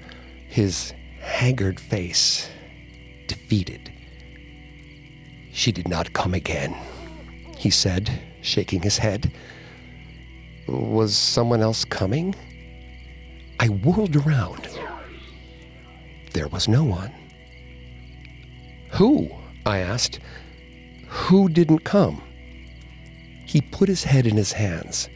his 0.48 0.94
haggard 1.24 1.80
face 1.80 2.50
defeated. 3.28 3.92
She 5.52 5.72
did 5.72 5.88
not 5.88 6.14
come 6.14 6.34
again, 6.34 6.76
he 7.58 7.70
said, 7.70 8.12
shaking 8.42 8.82
his 8.82 8.98
head. 8.98 9.32
Was 10.68 11.16
someone 11.16 11.62
else 11.62 11.86
coming? 11.86 12.36
I 13.60 13.68
whirled 13.68 14.16
around. 14.16 14.68
There 16.34 16.48
was 16.48 16.68
no 16.68 16.84
one. 16.84 17.12
Who? 18.92 19.30
I 19.66 19.80
asked. 19.80 20.20
Who 21.08 21.48
didn't 21.50 21.84
come? 21.84 22.22
He 23.46 23.62
put 23.62 23.88
his 23.88 24.04
head 24.04 24.26
in 24.26 24.36
his 24.36 24.52
hands. 24.52 25.10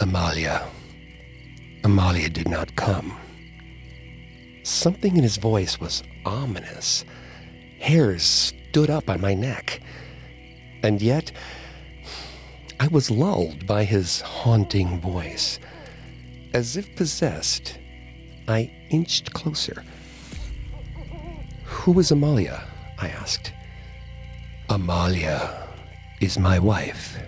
Amalia. 0.00 0.66
Amalia 1.84 2.28
did 2.28 2.48
not 2.48 2.74
come. 2.76 3.16
Something 4.68 5.16
in 5.16 5.22
his 5.22 5.38
voice 5.38 5.80
was 5.80 6.02
ominous. 6.26 7.06
Hairs 7.80 8.22
stood 8.22 8.90
up 8.90 9.08
on 9.08 9.18
my 9.18 9.32
neck. 9.32 9.80
And 10.82 11.00
yet, 11.00 11.32
I 12.78 12.86
was 12.88 13.10
lulled 13.10 13.66
by 13.66 13.84
his 13.84 14.20
haunting 14.20 15.00
voice. 15.00 15.58
As 16.52 16.76
if 16.76 16.94
possessed, 16.96 17.78
I 18.46 18.70
inched 18.90 19.32
closer. 19.32 19.82
Who 21.64 21.98
is 21.98 22.10
Amalia? 22.10 22.62
I 22.98 23.08
asked. 23.08 23.54
Amalia 24.68 25.66
is 26.20 26.38
my 26.38 26.58
wife, 26.58 27.18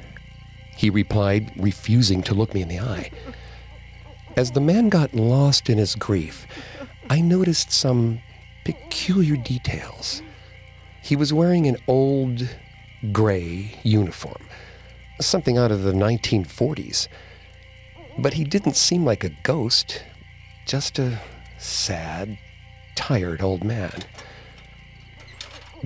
he 0.76 0.90
replied, 0.90 1.52
refusing 1.56 2.22
to 2.24 2.34
look 2.34 2.52
me 2.52 2.60
in 2.60 2.68
the 2.68 2.80
eye. 2.80 3.10
As 4.36 4.50
the 4.50 4.60
man 4.60 4.90
got 4.90 5.14
lost 5.14 5.70
in 5.70 5.78
his 5.78 5.94
grief, 5.94 6.46
I 7.10 7.20
noticed 7.20 7.72
some 7.72 8.20
peculiar 8.64 9.34
details. 9.34 10.22
He 11.02 11.16
was 11.16 11.32
wearing 11.32 11.66
an 11.66 11.76
old 11.88 12.48
gray 13.10 13.74
uniform, 13.82 14.46
something 15.20 15.58
out 15.58 15.72
of 15.72 15.82
the 15.82 15.92
1940s. 15.92 17.08
But 18.16 18.34
he 18.34 18.44
didn't 18.44 18.76
seem 18.76 19.04
like 19.04 19.24
a 19.24 19.36
ghost, 19.42 20.04
just 20.66 21.00
a 21.00 21.20
sad, 21.58 22.38
tired 22.94 23.42
old 23.42 23.64
man. 23.64 24.04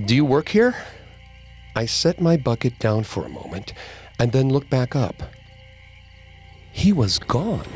Do 0.05 0.15
you 0.15 0.27
work 0.27 0.51
here? 0.51 0.77
I 1.75 1.87
set 1.87 2.21
my 2.21 2.37
bucket 2.37 2.79
down 2.79 3.05
for 3.05 3.25
a 3.25 3.31
moment 3.31 3.73
and 4.19 4.31
then 4.33 4.51
looked 4.51 4.69
back 4.69 4.95
up. 4.95 5.23
He 6.71 6.93
was 6.93 7.19
gone. 7.19 7.67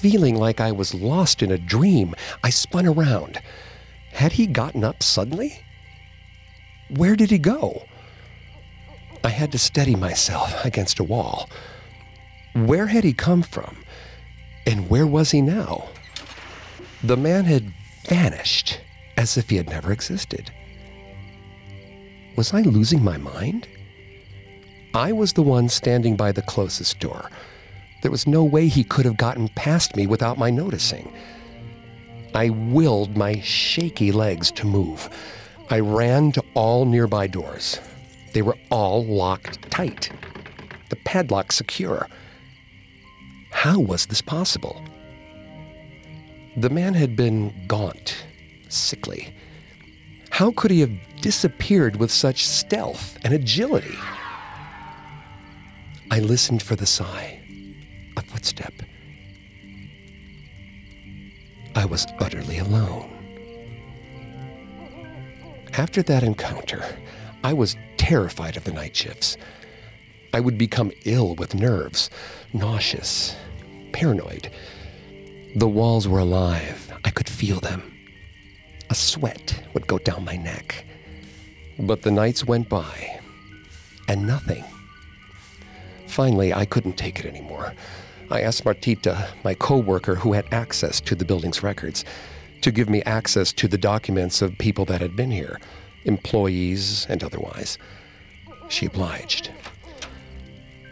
Feeling 0.00 0.36
like 0.36 0.62
I 0.62 0.72
was 0.72 0.94
lost 0.94 1.42
in 1.42 1.52
a 1.52 1.58
dream, 1.58 2.14
I 2.42 2.48
spun 2.48 2.86
around. 2.86 3.38
Had 4.12 4.32
he 4.32 4.46
gotten 4.46 4.82
up 4.82 5.02
suddenly? 5.02 5.60
Where 6.88 7.16
did 7.16 7.30
he 7.30 7.36
go? 7.36 7.82
I 9.22 9.28
had 9.28 9.52
to 9.52 9.58
steady 9.58 9.94
myself 9.94 10.64
against 10.64 11.00
a 11.00 11.04
wall. 11.04 11.50
Where 12.54 12.86
had 12.86 13.04
he 13.04 13.12
come 13.12 13.42
from? 13.42 13.76
And 14.66 14.88
where 14.88 15.06
was 15.06 15.32
he 15.32 15.42
now? 15.42 15.90
The 17.04 17.18
man 17.18 17.44
had 17.44 17.70
vanished 18.08 18.80
as 19.18 19.36
if 19.36 19.50
he 19.50 19.56
had 19.56 19.68
never 19.68 19.92
existed. 19.92 20.50
Was 22.36 22.54
I 22.54 22.62
losing 22.62 23.04
my 23.04 23.18
mind? 23.18 23.68
I 24.94 25.12
was 25.12 25.34
the 25.34 25.42
one 25.42 25.68
standing 25.68 26.16
by 26.16 26.32
the 26.32 26.40
closest 26.40 27.00
door. 27.00 27.28
There 28.02 28.10
was 28.10 28.26
no 28.26 28.42
way 28.42 28.68
he 28.68 28.84
could 28.84 29.04
have 29.04 29.16
gotten 29.16 29.48
past 29.48 29.96
me 29.96 30.06
without 30.06 30.38
my 30.38 30.50
noticing. 30.50 31.12
I 32.34 32.50
willed 32.50 33.16
my 33.16 33.40
shaky 33.40 34.12
legs 34.12 34.50
to 34.52 34.66
move. 34.66 35.08
I 35.68 35.80
ran 35.80 36.32
to 36.32 36.44
all 36.54 36.84
nearby 36.84 37.26
doors. 37.26 37.80
They 38.32 38.42
were 38.42 38.56
all 38.70 39.04
locked 39.04 39.70
tight, 39.70 40.10
the 40.88 40.96
padlock 40.96 41.52
secure. 41.52 42.08
How 43.50 43.78
was 43.80 44.06
this 44.06 44.22
possible? 44.22 44.82
The 46.56 46.70
man 46.70 46.94
had 46.94 47.16
been 47.16 47.52
gaunt, 47.66 48.24
sickly. 48.68 49.34
How 50.30 50.52
could 50.52 50.70
he 50.70 50.80
have 50.80 50.92
disappeared 51.20 51.96
with 51.96 52.10
such 52.10 52.46
stealth 52.46 53.18
and 53.24 53.34
agility? 53.34 53.96
I 56.10 56.20
listened 56.20 56.62
for 56.62 56.76
the 56.76 56.86
sigh, 56.86 57.39
footstep. 58.40 58.72
I 61.74 61.84
was 61.84 62.06
utterly 62.20 62.56
alone. 62.56 63.10
After 65.74 66.02
that 66.04 66.22
encounter, 66.22 66.82
I 67.44 67.52
was 67.52 67.76
terrified 67.98 68.56
of 68.56 68.64
the 68.64 68.72
night 68.72 68.96
shifts. 68.96 69.36
I 70.32 70.40
would 70.40 70.56
become 70.56 70.90
ill 71.04 71.34
with 71.34 71.54
nerves, 71.54 72.08
nauseous, 72.54 73.36
paranoid. 73.92 74.50
The 75.54 75.68
walls 75.68 76.08
were 76.08 76.20
alive. 76.20 76.90
I 77.04 77.10
could 77.10 77.28
feel 77.28 77.60
them. 77.60 77.82
A 78.88 78.94
sweat 78.94 79.62
would 79.74 79.86
go 79.86 79.98
down 79.98 80.24
my 80.24 80.36
neck. 80.36 80.86
But 81.78 82.00
the 82.00 82.10
nights 82.10 82.46
went 82.46 82.70
by, 82.70 83.20
and 84.08 84.26
nothing. 84.26 84.64
Finally, 86.06 86.54
I 86.54 86.64
couldn't 86.64 86.96
take 86.96 87.20
it 87.20 87.26
anymore. 87.26 87.74
I 88.32 88.42
asked 88.42 88.64
Martita, 88.64 89.28
my 89.42 89.54
coworker 89.54 90.14
who 90.14 90.34
had 90.34 90.46
access 90.52 91.00
to 91.00 91.16
the 91.16 91.24
building's 91.24 91.64
records, 91.64 92.04
to 92.60 92.70
give 92.70 92.88
me 92.88 93.02
access 93.02 93.52
to 93.54 93.66
the 93.66 93.78
documents 93.78 94.40
of 94.40 94.56
people 94.58 94.84
that 94.84 95.00
had 95.00 95.16
been 95.16 95.32
here, 95.32 95.58
employees 96.04 97.06
and 97.08 97.24
otherwise. 97.24 97.76
She 98.68 98.86
obliged. 98.86 99.50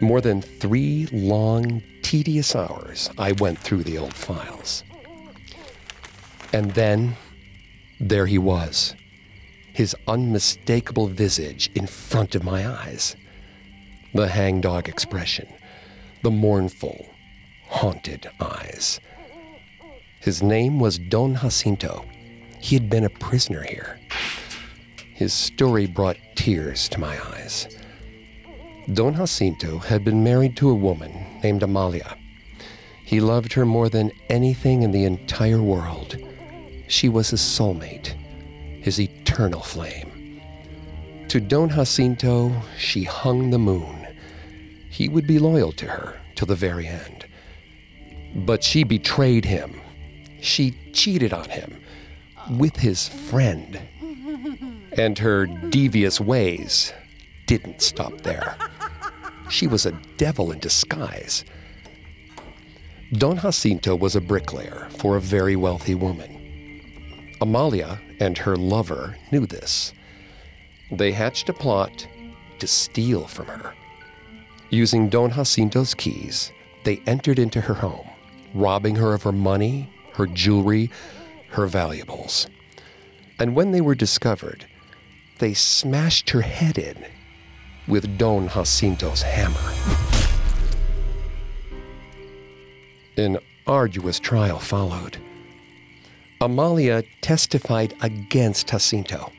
More 0.01 0.19
than 0.19 0.41
three 0.41 1.07
long, 1.13 1.81
tedious 2.01 2.55
hours, 2.55 3.09
I 3.17 3.31
went 3.33 3.59
through 3.59 3.83
the 3.83 3.97
old 3.97 4.13
files. 4.13 4.83
And 6.51 6.71
then, 6.71 7.15
there 8.01 8.25
he 8.25 8.37
was, 8.37 8.95
his 9.73 9.95
unmistakable 10.07 11.07
visage 11.07 11.69
in 11.73 11.87
front 11.87 12.35
of 12.35 12.43
my 12.43 12.67
eyes. 12.67 13.15
The 14.13 14.27
hangdog 14.27 14.89
expression, 14.89 15.47
the 16.23 16.31
mournful, 16.31 17.05
haunted 17.69 18.29
eyes. 18.39 18.99
His 20.19 20.43
name 20.43 20.79
was 20.79 20.97
Don 20.97 21.35
Jacinto. 21.35 22.03
He 22.59 22.75
had 22.75 22.89
been 22.89 23.05
a 23.05 23.09
prisoner 23.09 23.63
here. 23.63 23.99
His 25.13 25.33
story 25.33 25.85
brought 25.85 26.17
tears 26.35 26.89
to 26.89 26.99
my 26.99 27.17
eyes. 27.33 27.67
Don 28.91 29.15
Jacinto 29.15 29.77
had 29.77 30.03
been 30.03 30.23
married 30.23 30.57
to 30.57 30.69
a 30.69 30.75
woman 30.75 31.11
named 31.43 31.63
Amalia. 31.63 32.17
He 33.05 33.21
loved 33.21 33.53
her 33.53 33.65
more 33.65 33.87
than 33.87 34.11
anything 34.29 34.81
in 34.81 34.91
the 34.91 35.05
entire 35.05 35.61
world. 35.61 36.17
She 36.87 37.07
was 37.07 37.29
his 37.29 37.41
soulmate, 37.41 38.15
his 38.81 38.99
eternal 38.99 39.61
flame. 39.61 40.41
To 41.29 41.39
Don 41.39 41.69
Jacinto, 41.69 42.51
she 42.77 43.03
hung 43.03 43.51
the 43.51 43.59
moon. 43.59 44.07
He 44.89 45.07
would 45.07 45.27
be 45.27 45.37
loyal 45.37 45.71
to 45.73 45.85
her 45.85 46.19
till 46.35 46.47
the 46.47 46.55
very 46.55 46.87
end. 46.87 47.18
But 48.35 48.63
she 48.63 48.83
betrayed 48.83 49.45
him. 49.45 49.79
She 50.41 50.71
cheated 50.93 51.33
on 51.33 51.49
him 51.49 51.81
with 52.51 52.75
his 52.77 53.07
friend. 53.07 53.79
And 54.97 55.17
her 55.19 55.45
devious 55.45 56.19
ways 56.19 56.93
didn't 57.45 57.81
stop 57.81 58.21
there. 58.21 58.55
She 59.49 59.67
was 59.67 59.85
a 59.85 59.99
devil 60.17 60.51
in 60.51 60.59
disguise. 60.59 61.43
Don 63.13 63.39
Jacinto 63.39 63.95
was 63.95 64.15
a 64.15 64.21
bricklayer 64.21 64.87
for 64.97 65.17
a 65.17 65.21
very 65.21 65.55
wealthy 65.55 65.95
woman. 65.95 66.35
Amalia 67.41 67.99
and 68.19 68.37
her 68.37 68.55
lover 68.55 69.17
knew 69.31 69.45
this. 69.45 69.93
They 70.91 71.11
hatched 71.11 71.49
a 71.49 71.53
plot 71.53 72.07
to 72.59 72.67
steal 72.67 73.25
from 73.25 73.47
her. 73.47 73.73
Using 74.69 75.09
Don 75.09 75.31
Jacinto's 75.31 75.93
keys, 75.95 76.51
they 76.83 77.01
entered 77.07 77.39
into 77.39 77.61
her 77.61 77.73
home, 77.73 78.08
robbing 78.53 78.95
her 78.95 79.13
of 79.13 79.23
her 79.23 79.31
money, 79.31 79.89
her 80.13 80.27
jewelry, 80.27 80.89
her 81.49 81.67
valuables. 81.67 82.47
And 83.39 83.55
when 83.55 83.71
they 83.71 83.81
were 83.81 83.95
discovered, 83.95 84.65
they 85.39 85.53
smashed 85.53 86.29
her 86.31 86.41
head 86.41 86.77
in 86.77 87.05
with 87.87 88.17
Don 88.17 88.49
Jacinto's 88.49 89.21
hammer. 89.21 89.73
An 93.17 93.39
arduous 93.65 94.19
trial 94.19 94.59
followed. 94.59 95.17
Amalia 96.41 97.03
testified 97.21 97.93
against 98.01 98.69
Jacinto. 98.69 99.31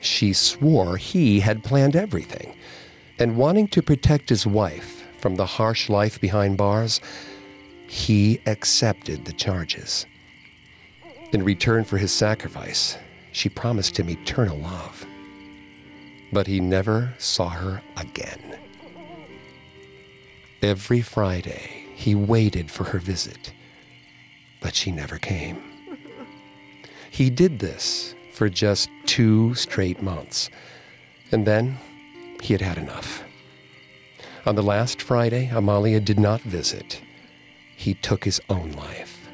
She 0.00 0.32
swore 0.32 0.96
he 0.96 1.40
had 1.40 1.64
planned 1.64 1.96
everything, 1.96 2.54
and 3.18 3.36
wanting 3.36 3.68
to 3.68 3.82
protect 3.82 4.28
his 4.28 4.46
wife 4.46 5.04
from 5.18 5.36
the 5.36 5.46
harsh 5.46 5.88
life 5.88 6.20
behind 6.20 6.56
bars, 6.56 7.00
he 7.86 8.40
accepted 8.46 9.24
the 9.24 9.32
charges. 9.32 10.06
In 11.32 11.42
return 11.42 11.84
for 11.84 11.98
his 11.98 12.12
sacrifice, 12.12 12.96
she 13.32 13.48
promised 13.48 13.98
him 13.98 14.08
eternal 14.10 14.58
love. 14.58 15.06
but 16.32 16.46
he 16.48 16.60
never 16.60 17.14
saw 17.18 17.48
her 17.48 17.80
again. 17.96 18.58
Every 20.62 21.00
Friday, 21.00 21.84
he 21.94 22.14
waited 22.14 22.70
for 22.70 22.84
her 22.84 22.98
visit, 22.98 23.52
but 24.60 24.74
she 24.74 24.90
never 24.90 25.16
came. 25.18 25.62
He 27.10 27.30
did 27.30 27.60
this 27.60 28.14
for 28.32 28.48
just 28.48 28.88
two 29.06 29.54
straight 29.54 30.02
months, 30.02 30.50
and 31.30 31.46
then 31.46 31.78
he 32.42 32.52
had 32.52 32.60
had 32.60 32.78
enough. 32.78 33.22
On 34.44 34.56
the 34.56 34.62
last 34.62 35.00
Friday, 35.00 35.48
Amalia 35.54 36.00
did 36.00 36.18
not 36.18 36.40
visit. 36.40 37.00
He 37.84 37.92
took 37.92 38.24
his 38.24 38.40
own 38.48 38.72
life. 38.72 39.28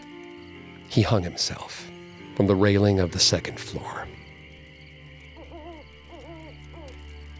He 0.89 1.03
hung 1.03 1.23
himself 1.23 1.89
from 2.35 2.49
the 2.49 2.57
railing 2.57 2.99
of 2.99 3.13
the 3.13 3.21
second 3.21 3.61
floor. 3.61 4.09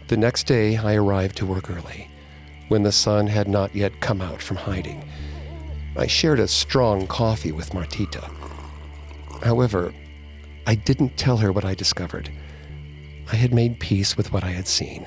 The 0.07 0.15
next 0.15 0.47
day, 0.47 0.77
I 0.77 0.93
arrived 0.93 1.35
to 1.35 1.45
work 1.45 1.69
early, 1.69 2.09
when 2.69 2.83
the 2.83 2.93
sun 2.93 3.27
had 3.27 3.49
not 3.49 3.75
yet 3.75 3.99
come 3.99 4.21
out 4.21 4.41
from 4.41 4.55
hiding. 4.55 5.03
I 5.97 6.07
shared 6.07 6.39
a 6.39 6.47
strong 6.47 7.07
coffee 7.07 7.51
with 7.51 7.73
Martita. 7.73 8.31
However, 9.43 9.93
I 10.65 10.75
didn't 10.75 11.17
tell 11.17 11.35
her 11.35 11.51
what 11.51 11.65
I 11.65 11.75
discovered. 11.75 12.31
I 13.29 13.35
had 13.35 13.53
made 13.53 13.81
peace 13.81 14.15
with 14.15 14.31
what 14.31 14.45
I 14.45 14.51
had 14.51 14.65
seen. 14.65 15.05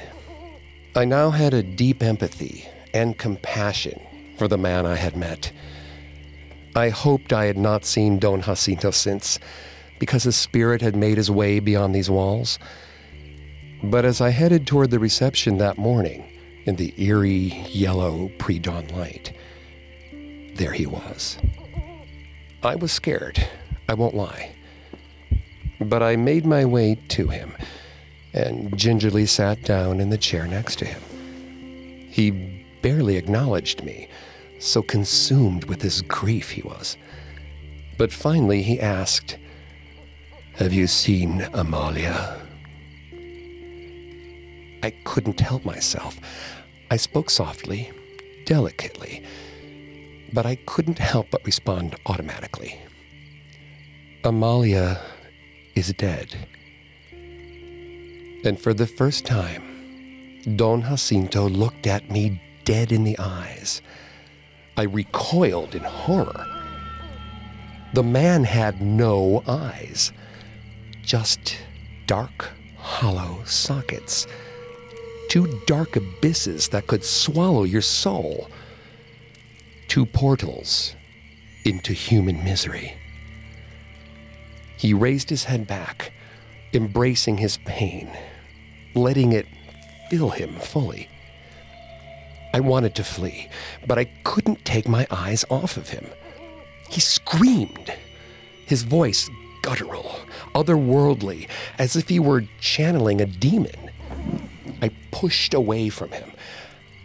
I 0.94 1.06
now 1.06 1.30
had 1.30 1.54
a 1.54 1.62
deep 1.62 2.02
empathy 2.02 2.68
and 2.92 3.16
compassion 3.16 4.02
for 4.36 4.48
the 4.48 4.58
man 4.58 4.84
I 4.84 4.96
had 4.96 5.16
met. 5.16 5.50
I 6.76 6.88
hoped 6.88 7.32
I 7.32 7.44
had 7.44 7.56
not 7.56 7.84
seen 7.84 8.18
Don 8.18 8.42
Jacinto 8.42 8.90
since, 8.90 9.38
because 9.98 10.24
his 10.24 10.36
spirit 10.36 10.82
had 10.82 10.96
made 10.96 11.16
his 11.16 11.30
way 11.30 11.60
beyond 11.60 11.94
these 11.94 12.10
walls. 12.10 12.58
But 13.82 14.04
as 14.04 14.20
I 14.20 14.30
headed 14.30 14.66
toward 14.66 14.90
the 14.90 14.98
reception 14.98 15.58
that 15.58 15.78
morning, 15.78 16.24
in 16.64 16.76
the 16.76 16.94
eerie 16.96 17.64
yellow 17.68 18.30
pre 18.38 18.58
dawn 18.58 18.88
light, 18.88 19.32
there 20.54 20.72
he 20.72 20.86
was. 20.86 21.38
I 22.62 22.76
was 22.76 22.92
scared, 22.92 23.46
I 23.88 23.94
won't 23.94 24.14
lie. 24.14 24.54
But 25.80 26.02
I 26.02 26.16
made 26.16 26.46
my 26.46 26.64
way 26.64 26.98
to 27.08 27.28
him 27.28 27.52
and 28.32 28.76
gingerly 28.76 29.26
sat 29.26 29.62
down 29.62 30.00
in 30.00 30.10
the 30.10 30.18
chair 30.18 30.46
next 30.46 30.76
to 30.80 30.86
him. 30.86 31.02
He 32.10 32.30
barely 32.82 33.16
acknowledged 33.16 33.84
me, 33.84 34.08
so 34.64 34.82
consumed 34.82 35.64
with 35.64 35.82
his 35.82 36.00
grief 36.02 36.50
he 36.50 36.62
was. 36.62 36.96
But 37.98 38.12
finally 38.12 38.62
he 38.62 38.80
asked, 38.80 39.36
Have 40.54 40.72
you 40.72 40.86
seen 40.86 41.46
Amalia? 41.52 42.40
I 44.82 44.90
couldn't 45.04 45.40
help 45.40 45.64
myself. 45.64 46.18
I 46.90 46.96
spoke 46.96 47.30
softly, 47.30 47.90
delicately, 48.46 49.22
but 50.32 50.46
I 50.46 50.56
couldn't 50.66 50.98
help 50.98 51.30
but 51.30 51.44
respond 51.44 51.96
automatically. 52.06 52.78
Amalia 54.24 55.00
is 55.74 55.92
dead. 55.92 56.48
And 58.44 58.58
for 58.58 58.74
the 58.74 58.86
first 58.86 59.24
time, 59.26 60.42
Don 60.56 60.82
Jacinto 60.82 61.48
looked 61.48 61.86
at 61.86 62.10
me 62.10 62.40
dead 62.64 62.92
in 62.92 63.04
the 63.04 63.18
eyes. 63.18 63.82
I 64.76 64.82
recoiled 64.82 65.74
in 65.74 65.82
horror. 65.82 66.46
The 67.92 68.02
man 68.02 68.44
had 68.44 68.80
no 68.82 69.42
eyes, 69.46 70.12
just 71.02 71.56
dark, 72.06 72.50
hollow 72.76 73.42
sockets. 73.44 74.26
Two 75.28 75.60
dark 75.66 75.96
abysses 75.96 76.68
that 76.68 76.86
could 76.86 77.04
swallow 77.04 77.64
your 77.64 77.82
soul. 77.82 78.50
Two 79.88 80.06
portals 80.06 80.94
into 81.64 81.92
human 81.92 82.42
misery. 82.42 82.94
He 84.76 84.92
raised 84.92 85.30
his 85.30 85.44
head 85.44 85.66
back, 85.66 86.12
embracing 86.72 87.38
his 87.38 87.58
pain 87.64 88.10
letting 88.94 89.32
it 89.32 89.46
fill 90.10 90.30
him 90.30 90.54
fully. 90.54 91.08
I 92.54 92.60
wanted 92.60 92.94
to 92.94 93.04
flee, 93.04 93.48
but 93.84 93.98
I 93.98 94.04
couldn't 94.22 94.64
take 94.64 94.86
my 94.86 95.08
eyes 95.10 95.44
off 95.50 95.76
of 95.76 95.88
him. 95.88 96.06
He 96.88 97.00
screamed, 97.00 97.92
his 98.64 98.84
voice 98.84 99.28
guttural, 99.62 100.20
otherworldly, 100.54 101.48
as 101.80 101.96
if 101.96 102.08
he 102.08 102.20
were 102.20 102.44
channeling 102.60 103.20
a 103.20 103.26
demon. 103.26 103.90
I 104.80 104.90
pushed 105.10 105.52
away 105.52 105.88
from 105.88 106.12
him. 106.12 106.30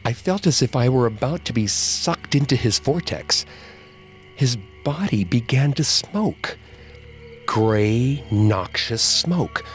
I 0.06 0.14
felt 0.14 0.46
as 0.46 0.62
if 0.62 0.76
I 0.76 0.88
were 0.88 1.08
about 1.08 1.46
to 1.46 1.54
be 1.54 1.66
sucked 1.66 2.36
into 2.36 2.56
his 2.56 2.78
vortex. 2.78 3.44
His 4.36 4.56
body 4.84 5.24
began 5.24 5.74
to 5.74 5.84
smoke 5.84 6.60
gray, 7.48 8.24
noxious 8.30 9.02
smoke, 9.02 9.66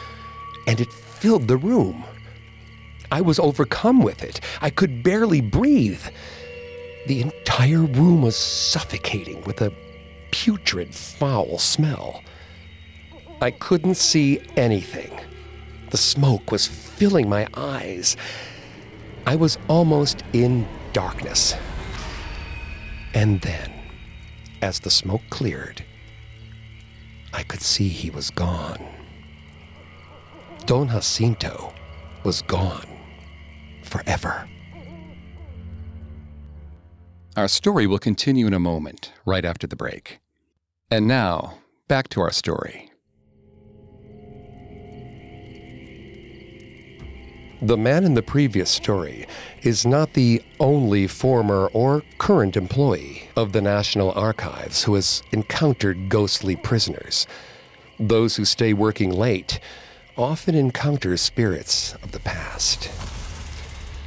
and 0.67 0.79
it 0.79 0.93
filled 0.93 1.49
the 1.49 1.57
room. 1.57 2.05
I 3.11 3.21
was 3.21 3.39
overcome 3.39 4.01
with 4.01 4.23
it. 4.23 4.41
I 4.61 4.69
could 4.69 5.03
barely 5.03 5.41
breathe. 5.41 6.03
The 7.07 7.21
entire 7.21 7.83
room 7.83 8.21
was 8.21 8.35
suffocating 8.35 9.41
with 9.43 9.61
a 9.61 9.71
putrid, 10.31 10.93
foul 10.93 11.59
smell. 11.59 12.23
I 13.41 13.51
couldn't 13.51 13.95
see 13.95 14.41
anything. 14.55 15.19
The 15.91 15.97
smoke 15.97 16.51
was 16.51 16.67
filling 16.67 17.29
my 17.29 17.47
eyes. 17.53 18.17
I 19.25 19.35
was 19.35 19.57
almost 19.67 20.23
in 20.33 20.67
darkness. 20.93 21.55
And 23.13 23.39
then, 23.41 23.71
as 24.61 24.79
the 24.79 24.89
smoke 24.89 25.21
cleared, 25.29 25.83
I 27.33 27.43
could 27.43 27.61
see 27.61 27.87
he 27.87 28.09
was 28.09 28.29
gone. 28.29 28.83
Don 30.65 30.89
Jacinto 30.89 31.73
was 32.23 32.41
gone 32.41 32.94
forever. 33.95 34.47
Our 37.37 37.47
story 37.47 37.87
will 37.87 37.99
continue 37.99 38.47
in 38.47 38.53
a 38.53 38.59
moment, 38.59 39.11
right 39.25 39.43
after 39.43 39.67
the 39.67 39.75
break. 39.75 40.19
And 40.89 41.07
now, 41.07 41.59
back 41.87 42.09
to 42.09 42.21
our 42.21 42.31
story. 42.31 42.91
The 47.61 47.77
man 47.77 48.03
in 48.03 48.13
the 48.13 48.21
previous 48.21 48.69
story 48.69 49.27
is 49.63 49.85
not 49.85 50.13
the 50.13 50.41
only 50.59 51.07
former 51.07 51.67
or 51.67 52.03
current 52.17 52.55
employee 52.55 53.29
of 53.35 53.53
the 53.53 53.61
National 53.61 54.11
Archives 54.11 54.83
who 54.83 54.95
has 54.95 55.23
encountered 55.31 56.09
ghostly 56.09 56.55
prisoners. 56.57 57.27
Those 57.99 58.35
who 58.35 58.45
stay 58.45 58.73
working 58.73 59.11
late 59.11 59.59
often 60.17 60.53
encounter 60.53 61.17
spirits 61.17 61.95
of 62.03 62.11
the 62.11 62.19
past. 62.19 62.89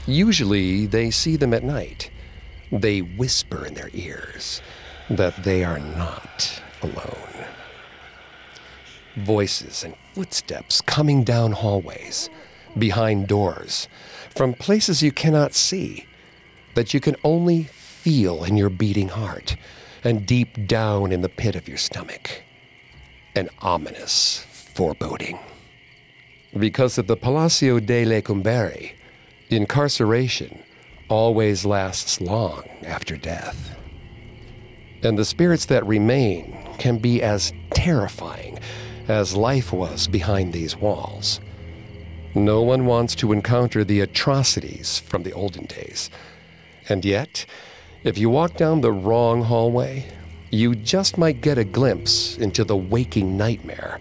Usually, 0.09 0.87
they 0.87 1.11
see 1.11 1.37
them 1.37 1.53
at 1.53 1.63
night. 1.63 2.11
They 2.73 3.03
whisper 3.03 3.67
in 3.67 3.75
their 3.75 3.91
ears 3.93 4.63
that 5.11 5.45
they 5.45 5.65
are 5.65 5.79
not 5.79 6.63
alone. 6.83 7.47
Voices 9.17 9.85
and 9.85 9.95
footsteps 10.15 10.81
coming 10.81 11.25
down 11.25 11.53
hallways, 11.53 12.31
behind 12.79 13.29
doors, 13.29 13.87
from 14.35 14.55
places 14.55 15.03
you 15.03 15.13
cannot 15.13 15.53
see, 15.53 16.07
that 16.75 16.95
you 16.95 17.01
can 17.01 17.17
only 17.23 17.65
feel 17.65 18.45
in 18.45 18.57
your 18.57 18.71
beating 18.71 19.09
heart 19.09 19.57
and 20.05 20.25
deep 20.25 20.67
down 20.67 21.13
in 21.13 21.21
the 21.21 21.29
pit 21.29 21.55
of 21.55 21.69
your 21.69 21.77
stomach. 21.77 22.43
An 23.37 23.51
ominous 23.61 24.47
foreboding. 24.73 25.39
Because 26.59 26.97
of 26.97 27.09
the 27.09 27.17
Palacio 27.17 27.79
de 27.79 28.07
Lecumberri, 28.07 28.93
incarceration 29.57 30.63
always 31.09 31.65
lasts 31.65 32.21
long 32.21 32.65
after 32.85 33.17
death. 33.17 33.77
And 35.03 35.17
the 35.17 35.25
spirits 35.25 35.67
that 35.67 35.87
remain 35.87 36.57
can 36.79 36.99
be 36.99 37.23
as 37.23 37.53
terrifying 37.71 38.59
as 39.09 39.35
life 39.35 39.73
was 39.73 40.07
behind 40.07 40.53
these 40.53 40.77
walls. 40.77 41.41
No 42.35 42.63
one 42.63 42.85
wants 42.85 43.15
to 43.17 43.33
encounter 43.33 43.85
the 43.85 44.01
atrocities 44.01 44.99
from 44.99 45.23
the 45.23 45.33
olden 45.33 45.65
days. 45.65 46.11
And 46.89 47.05
yet, 47.05 47.47
if 48.05 48.19
you 48.19 48.29
walk 48.31 48.57
down 48.57 48.81
the 48.81 48.93
wrong 48.93 49.43
hallway, 49.43 50.07
you 50.51 50.75
just 50.75 51.19
might 51.19 51.41
get 51.41 51.59
a 51.59 51.65
glimpse 51.65 52.37
into 52.37 52.65
the 52.65 52.77
waking 52.77 53.37
nightmare 53.37 53.99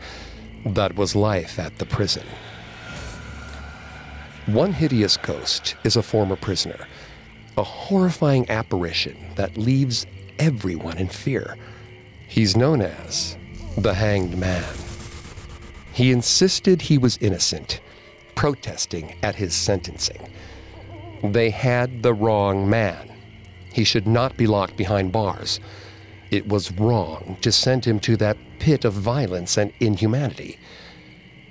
that 0.65 0.95
was 0.95 1.15
life 1.15 1.59
at 1.59 1.77
the 1.77 1.85
prison. 1.85 2.25
One 4.47 4.71
hideous 4.71 5.17
ghost 5.17 5.75
is 5.83 5.97
a 5.97 6.01
former 6.01 6.37
prisoner, 6.37 6.87
a 7.57 7.63
horrifying 7.63 8.49
apparition 8.49 9.17
that 9.35 9.57
leaves 9.57 10.05
everyone 10.39 10.97
in 10.97 11.09
fear. 11.09 11.57
He's 12.29 12.55
known 12.55 12.81
as 12.81 13.37
the 13.77 13.93
Hanged 13.93 14.37
Man. 14.37 14.73
He 15.91 16.13
insisted 16.13 16.81
he 16.81 16.97
was 16.97 17.17
innocent, 17.17 17.81
protesting 18.35 19.17
at 19.21 19.35
his 19.35 19.53
sentencing. 19.53 20.29
They 21.21 21.49
had 21.49 22.01
the 22.01 22.13
wrong 22.13 22.69
man. 22.69 23.11
He 23.73 23.83
should 23.83 24.07
not 24.07 24.37
be 24.37 24.47
locked 24.47 24.77
behind 24.77 25.11
bars. 25.11 25.59
It 26.31 26.47
was 26.47 26.71
wrong 26.71 27.35
to 27.41 27.51
send 27.51 27.83
him 27.83 27.99
to 27.99 28.15
that 28.15 28.37
pit 28.59 28.85
of 28.85 28.93
violence 28.93 29.57
and 29.57 29.73
inhumanity. 29.81 30.57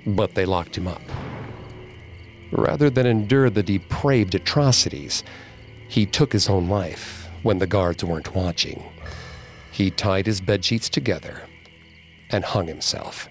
But 0.07 0.33
they 0.33 0.45
locked 0.45 0.75
him 0.75 0.87
up. 0.87 1.01
Rather 2.51 2.89
than 2.89 3.05
endure 3.05 3.49
the 3.49 3.63
depraved 3.63 4.35
atrocities, 4.35 5.23
he 5.87 6.05
took 6.05 6.31
his 6.31 6.49
own 6.49 6.69
life 6.69 7.29
when 7.43 7.59
the 7.59 7.67
guards 7.67 8.03
weren't 8.03 8.33
watching. 8.35 8.83
He 9.71 9.91
tied 9.91 10.25
his 10.25 10.41
bedsheets 10.41 10.89
together 10.89 11.43
and 12.29 12.43
hung 12.43 12.67
himself. 12.67 13.27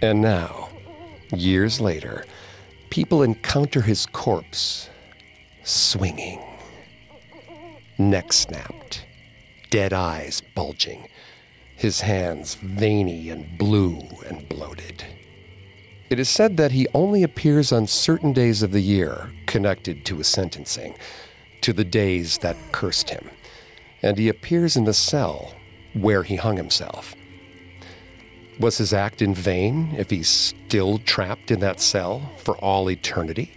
And 0.00 0.20
now, 0.20 0.68
years 1.34 1.80
later, 1.80 2.24
people 2.90 3.22
encounter 3.22 3.80
his 3.80 4.06
corpse 4.06 4.90
swinging, 5.62 6.40
neck 7.98 8.32
snapped, 8.32 9.06
dead 9.70 9.92
eyes 9.92 10.42
bulging, 10.54 11.08
his 11.74 12.02
hands 12.02 12.54
veiny 12.54 13.30
and 13.30 13.58
blue 13.58 13.98
and 14.26 14.48
bloated. 14.48 15.04
It 16.14 16.20
is 16.20 16.28
said 16.28 16.58
that 16.58 16.70
he 16.70 16.86
only 16.94 17.24
appears 17.24 17.72
on 17.72 17.88
certain 17.88 18.32
days 18.32 18.62
of 18.62 18.70
the 18.70 18.80
year 18.80 19.32
connected 19.46 20.04
to 20.04 20.18
his 20.18 20.28
sentencing, 20.28 20.94
to 21.60 21.72
the 21.72 21.82
days 21.82 22.38
that 22.38 22.56
cursed 22.70 23.10
him, 23.10 23.28
and 24.00 24.16
he 24.16 24.28
appears 24.28 24.76
in 24.76 24.84
the 24.84 24.94
cell 24.94 25.56
where 25.92 26.22
he 26.22 26.36
hung 26.36 26.56
himself. 26.56 27.16
Was 28.60 28.78
his 28.78 28.92
act 28.92 29.22
in 29.22 29.34
vain 29.34 29.92
if 29.98 30.10
he's 30.10 30.28
still 30.28 30.98
trapped 30.98 31.50
in 31.50 31.58
that 31.58 31.80
cell 31.80 32.30
for 32.36 32.56
all 32.58 32.88
eternity? 32.88 33.50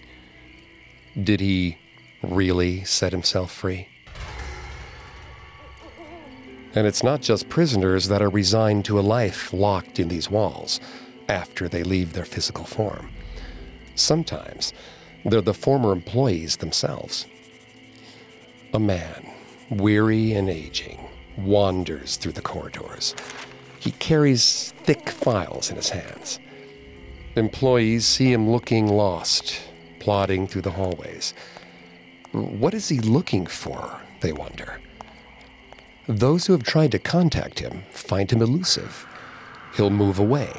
Did 1.14 1.40
he 1.40 1.78
really 2.24 2.84
set 2.86 3.12
himself 3.12 3.52
free? 3.52 3.88
And 6.74 6.88
it's 6.88 7.04
not 7.04 7.22
just 7.22 7.50
prisoners 7.50 8.08
that 8.08 8.24
are 8.24 8.32
resigned 8.32 8.84
to 8.86 9.00
a 9.00 9.02
life 9.02 9.54
locked 9.54 10.00
in 10.00 10.08
these 10.08 10.32
walls 10.32 10.80
after 11.30 11.68
they 11.68 11.84
leave 11.84 12.14
their 12.14 12.26
physical 12.26 12.66
form. 12.66 13.10
Sometimes 13.96 14.74
they're 15.26 15.42
the 15.42 15.54
former 15.54 15.92
employees 15.92 16.58
themselves. 16.58 17.26
A 18.74 18.80
man, 18.80 19.30
weary 19.70 20.34
and 20.34 20.50
aging, 20.50 21.08
wanders 21.38 22.18
through 22.18 22.34
the 22.34 22.42
corridors. 22.42 23.16
He 23.80 23.92
carries 23.92 24.74
thick 24.84 25.10
files 25.10 25.70
in 25.70 25.76
his 25.76 25.90
hands. 25.90 26.40
Employees 27.36 28.06
see 28.06 28.32
him 28.32 28.50
looking 28.50 28.88
lost, 28.88 29.62
plodding 30.00 30.48
through 30.48 30.64
the 30.64 30.72
hallways. 30.72 31.34
What 32.32 32.74
is 32.74 32.90
he 32.90 33.00
looking 33.00 33.46
for, 33.46 34.02
they 34.22 34.34
wonder. 34.34 34.82
Those 36.08 36.46
who 36.48 36.54
have 36.54 36.64
tried 36.64 36.92
to 36.94 37.00
contact 37.00 37.60
him 37.60 37.84
find 37.92 38.32
him 38.32 38.42
elusive. 38.42 39.06
He'll 39.76 39.90
move 39.90 40.20
away, 40.20 40.52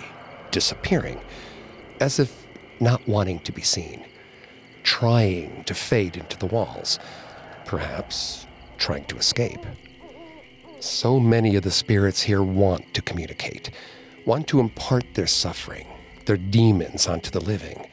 disappearing, 0.50 1.20
as 2.00 2.18
if 2.18 2.46
not 2.80 3.06
wanting 3.08 3.40
to 3.40 3.52
be 3.52 3.62
seen, 3.62 4.04
trying 4.82 5.64
to 5.64 5.74
fade 5.74 6.16
into 6.16 6.36
the 6.38 6.46
walls, 6.46 6.98
perhaps 7.64 8.46
trying 8.78 9.04
to 9.06 9.16
escape. 9.16 9.64
So 10.80 11.18
many 11.18 11.56
of 11.56 11.64
the 11.64 11.70
spirits 11.70 12.22
here 12.22 12.42
want 12.42 12.94
to 12.94 13.02
communicate, 13.02 13.70
want 14.24 14.46
to 14.48 14.60
impart 14.60 15.14
their 15.14 15.26
suffering, 15.26 15.86
their 16.26 16.36
demons 16.36 17.06
onto 17.08 17.30
the 17.30 17.40
living. 17.40 17.88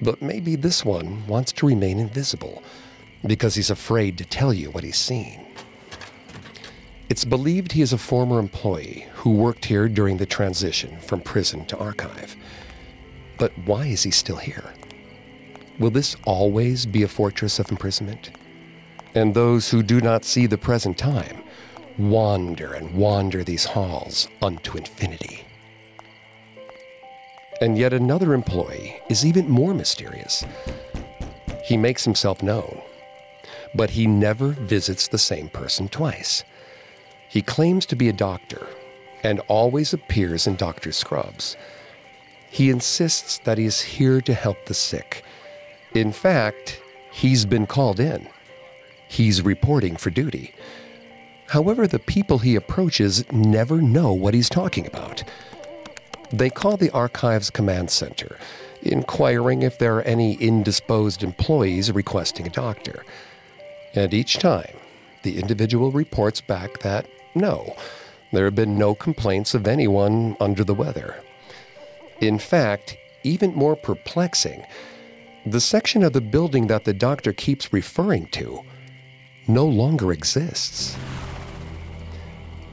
But 0.00 0.20
maybe 0.20 0.56
this 0.56 0.84
one 0.84 1.24
wants 1.28 1.52
to 1.52 1.66
remain 1.66 2.00
invisible 2.00 2.62
because 3.24 3.54
he's 3.54 3.70
afraid 3.70 4.18
to 4.18 4.24
tell 4.24 4.52
you 4.52 4.70
what 4.72 4.82
he's 4.82 4.98
seen. 4.98 5.46
It's 7.08 7.24
believed 7.24 7.72
he 7.72 7.82
is 7.82 7.92
a 7.92 7.98
former 7.98 8.40
employee 8.40 9.06
who 9.22 9.30
worked 9.30 9.64
here 9.64 9.88
during 9.88 10.16
the 10.16 10.26
transition 10.26 10.98
from 10.98 11.20
prison 11.20 11.64
to 11.64 11.78
archive. 11.78 12.34
But 13.38 13.52
why 13.66 13.86
is 13.86 14.02
he 14.02 14.10
still 14.10 14.34
here? 14.36 14.74
Will 15.78 15.92
this 15.92 16.16
always 16.24 16.86
be 16.86 17.04
a 17.04 17.08
fortress 17.08 17.60
of 17.60 17.70
imprisonment? 17.70 18.32
And 19.14 19.32
those 19.32 19.70
who 19.70 19.84
do 19.84 20.00
not 20.00 20.24
see 20.24 20.46
the 20.46 20.58
present 20.58 20.98
time 20.98 21.44
wander 21.98 22.72
and 22.72 22.92
wander 22.96 23.44
these 23.44 23.64
halls 23.64 24.26
unto 24.42 24.76
infinity. 24.76 25.44
And 27.60 27.78
yet 27.78 27.92
another 27.92 28.34
employee 28.34 29.00
is 29.08 29.24
even 29.24 29.48
more 29.48 29.72
mysterious. 29.72 30.44
He 31.62 31.76
makes 31.76 32.04
himself 32.04 32.42
known, 32.42 32.82
but 33.72 33.90
he 33.90 34.08
never 34.08 34.48
visits 34.48 35.06
the 35.06 35.16
same 35.16 35.48
person 35.48 35.88
twice. 35.88 36.42
He 37.28 37.40
claims 37.40 37.86
to 37.86 37.94
be 37.94 38.08
a 38.08 38.12
doctor 38.12 38.66
and 39.22 39.40
always 39.48 39.92
appears 39.92 40.46
in 40.46 40.56
doctor 40.56 40.92
scrubs. 40.92 41.56
He 42.50 42.70
insists 42.70 43.38
that 43.44 43.58
he 43.58 43.64
is 43.64 43.80
here 43.80 44.20
to 44.20 44.34
help 44.34 44.66
the 44.66 44.74
sick. 44.74 45.24
In 45.94 46.12
fact, 46.12 46.80
he's 47.10 47.44
been 47.44 47.66
called 47.66 48.00
in. 48.00 48.28
He's 49.08 49.42
reporting 49.42 49.96
for 49.96 50.10
duty. 50.10 50.54
However, 51.48 51.86
the 51.86 51.98
people 51.98 52.38
he 52.38 52.56
approaches 52.56 53.30
never 53.30 53.82
know 53.82 54.12
what 54.12 54.34
he's 54.34 54.48
talking 54.48 54.86
about. 54.86 55.22
They 56.32 56.48
call 56.48 56.78
the 56.78 56.90
Archives 56.90 57.50
Command 57.50 57.90
Center, 57.90 58.38
inquiring 58.80 59.62
if 59.62 59.78
there 59.78 59.96
are 59.96 60.02
any 60.02 60.34
indisposed 60.34 61.22
employees 61.22 61.92
requesting 61.92 62.46
a 62.46 62.50
doctor. 62.50 63.04
And 63.94 64.14
each 64.14 64.38
time, 64.38 64.76
the 65.22 65.38
individual 65.38 65.90
reports 65.90 66.40
back 66.40 66.78
that 66.80 67.06
no, 67.34 67.76
there 68.32 68.44
have 68.46 68.54
been 68.54 68.78
no 68.78 68.94
complaints 68.94 69.54
of 69.54 69.66
anyone 69.66 70.36
under 70.40 70.64
the 70.64 70.74
weather. 70.74 71.22
In 72.20 72.38
fact, 72.38 72.96
even 73.24 73.54
more 73.54 73.76
perplexing, 73.76 74.64
the 75.44 75.60
section 75.60 76.02
of 76.02 76.12
the 76.12 76.20
building 76.20 76.66
that 76.68 76.84
the 76.84 76.94
doctor 76.94 77.32
keeps 77.32 77.72
referring 77.72 78.26
to 78.28 78.62
no 79.48 79.66
longer 79.66 80.12
exists. 80.12 80.96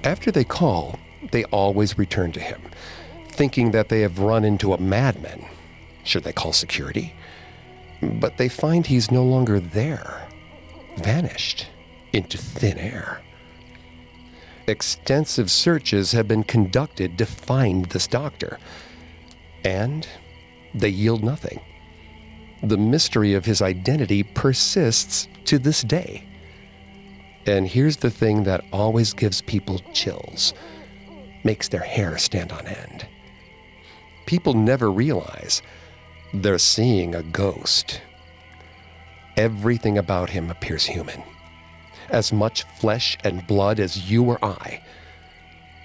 After 0.03 0.31
they 0.31 0.43
call, 0.43 0.99
they 1.31 1.43
always 1.45 1.97
return 1.97 2.31
to 2.33 2.39
him, 2.39 2.61
thinking 3.27 3.71
that 3.71 3.89
they 3.89 4.01
have 4.01 4.19
run 4.19 4.45
into 4.45 4.73
a 4.73 4.79
madman. 4.79 5.45
Should 6.03 6.23
they 6.23 6.33
call 6.33 6.53
security? 6.53 7.13
But 8.01 8.37
they 8.37 8.47
find 8.47 8.85
he's 8.85 9.11
no 9.11 9.23
longer 9.23 9.59
there, 9.59 10.27
vanished 10.97 11.67
into 12.13 12.37
thin 12.37 12.77
air. 12.77 13.21
Extensive 14.69 15.49
searches 15.49 16.11
have 16.11 16.27
been 16.27 16.43
conducted 16.43 17.17
to 17.17 17.25
find 17.25 17.85
this 17.85 18.05
doctor, 18.05 18.59
and 19.65 20.07
they 20.75 20.89
yield 20.89 21.23
nothing. 21.23 21.59
The 22.61 22.77
mystery 22.77 23.33
of 23.33 23.45
his 23.45 23.63
identity 23.63 24.21
persists 24.21 25.27
to 25.45 25.57
this 25.57 25.81
day. 25.81 26.27
And 27.47 27.67
here's 27.67 27.97
the 27.97 28.11
thing 28.11 28.43
that 28.43 28.63
always 28.71 29.11
gives 29.11 29.41
people 29.41 29.79
chills, 29.91 30.53
makes 31.43 31.67
their 31.67 31.81
hair 31.81 32.19
stand 32.19 32.51
on 32.51 32.67
end. 32.67 33.07
People 34.27 34.53
never 34.53 34.91
realize 34.91 35.63
they're 36.31 36.59
seeing 36.59 37.15
a 37.15 37.23
ghost. 37.23 38.01
Everything 39.35 39.97
about 39.97 40.29
him 40.29 40.51
appears 40.51 40.85
human 40.85 41.23
as 42.11 42.33
much 42.33 42.63
flesh 42.63 43.17
and 43.23 43.45
blood 43.47 43.79
as 43.79 44.09
you 44.09 44.23
or 44.23 44.43
I. 44.43 44.81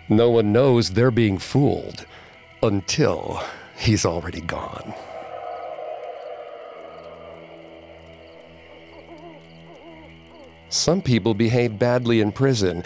No 0.09 0.31
one 0.31 0.53
knows 0.53 0.91
they're 0.91 1.11
being 1.11 1.39
fooled 1.39 2.07
until 2.63 3.43
he's 3.77 4.05
already 4.05 4.41
gone. 4.41 4.95
Some 10.69 11.01
people 11.01 11.35
behave 11.35 11.79
badly 11.79 12.21
in 12.21 12.33
prison, 12.33 12.83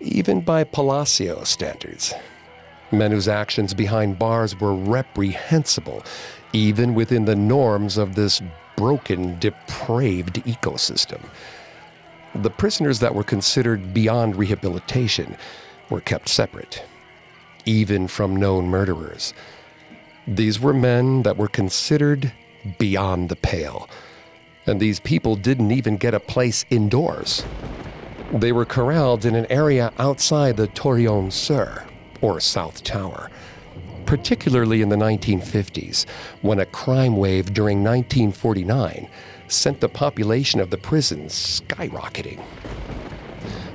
even 0.00 0.42
by 0.42 0.64
Palacio 0.64 1.44
standards. 1.44 2.12
Men 2.90 3.10
whose 3.10 3.26
actions 3.26 3.72
behind 3.72 4.18
bars 4.18 4.60
were 4.60 4.74
reprehensible, 4.74 6.04
even 6.52 6.94
within 6.94 7.24
the 7.24 7.34
norms 7.34 7.96
of 7.96 8.14
this 8.14 8.42
broken, 8.76 9.38
depraved 9.38 10.44
ecosystem. 10.44 11.22
The 12.34 12.50
prisoners 12.50 13.00
that 13.00 13.14
were 13.14 13.24
considered 13.24 13.92
beyond 13.92 14.36
rehabilitation 14.36 15.36
were 15.90 16.00
kept 16.00 16.30
separate, 16.30 16.82
even 17.66 18.08
from 18.08 18.36
known 18.36 18.68
murderers. 18.68 19.34
These 20.26 20.58
were 20.58 20.72
men 20.72 21.24
that 21.24 21.36
were 21.36 21.48
considered 21.48 22.32
beyond 22.78 23.28
the 23.28 23.36
pale, 23.36 23.88
and 24.66 24.80
these 24.80 24.98
people 24.98 25.36
didn't 25.36 25.72
even 25.72 25.98
get 25.98 26.14
a 26.14 26.20
place 26.20 26.64
indoors. 26.70 27.44
They 28.32 28.52
were 28.52 28.64
corralled 28.64 29.26
in 29.26 29.34
an 29.34 29.46
area 29.50 29.92
outside 29.98 30.56
the 30.56 30.68
Torreon 30.68 31.30
Sur, 31.30 31.84
or 32.22 32.40
South 32.40 32.82
Tower, 32.82 33.30
particularly 34.06 34.80
in 34.80 34.88
the 34.88 34.96
1950s, 34.96 36.08
when 36.40 36.58
a 36.58 36.66
crime 36.66 37.18
wave 37.18 37.52
during 37.52 37.84
1949 37.84 39.08
sent 39.52 39.80
the 39.80 39.88
population 39.88 40.60
of 40.60 40.70
the 40.70 40.78
prison 40.78 41.26
skyrocketing. 41.26 42.42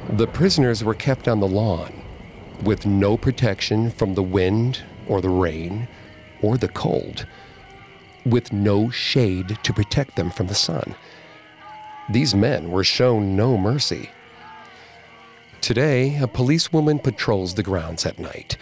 The 0.09 0.27
prisoners 0.27 0.83
were 0.83 0.93
kept 0.93 1.27
on 1.27 1.39
the 1.39 1.47
lawn 1.47 2.01
with 2.63 2.85
no 2.85 3.17
protection 3.17 3.91
from 3.91 4.15
the 4.15 4.23
wind 4.23 4.83
or 5.07 5.21
the 5.21 5.29
rain 5.29 5.87
or 6.41 6.57
the 6.57 6.67
cold, 6.67 7.25
with 8.25 8.51
no 8.51 8.89
shade 8.89 9.57
to 9.63 9.73
protect 9.73 10.15
them 10.15 10.31
from 10.31 10.47
the 10.47 10.55
sun. 10.55 10.95
These 12.09 12.35
men 12.35 12.71
were 12.71 12.83
shown 12.83 13.35
no 13.35 13.57
mercy. 13.57 14.09
Today, 15.61 16.17
a 16.21 16.27
policewoman 16.27 16.99
patrols 16.99 17.55
the 17.55 17.63
grounds 17.63 18.05
at 18.05 18.19
night. 18.19 18.57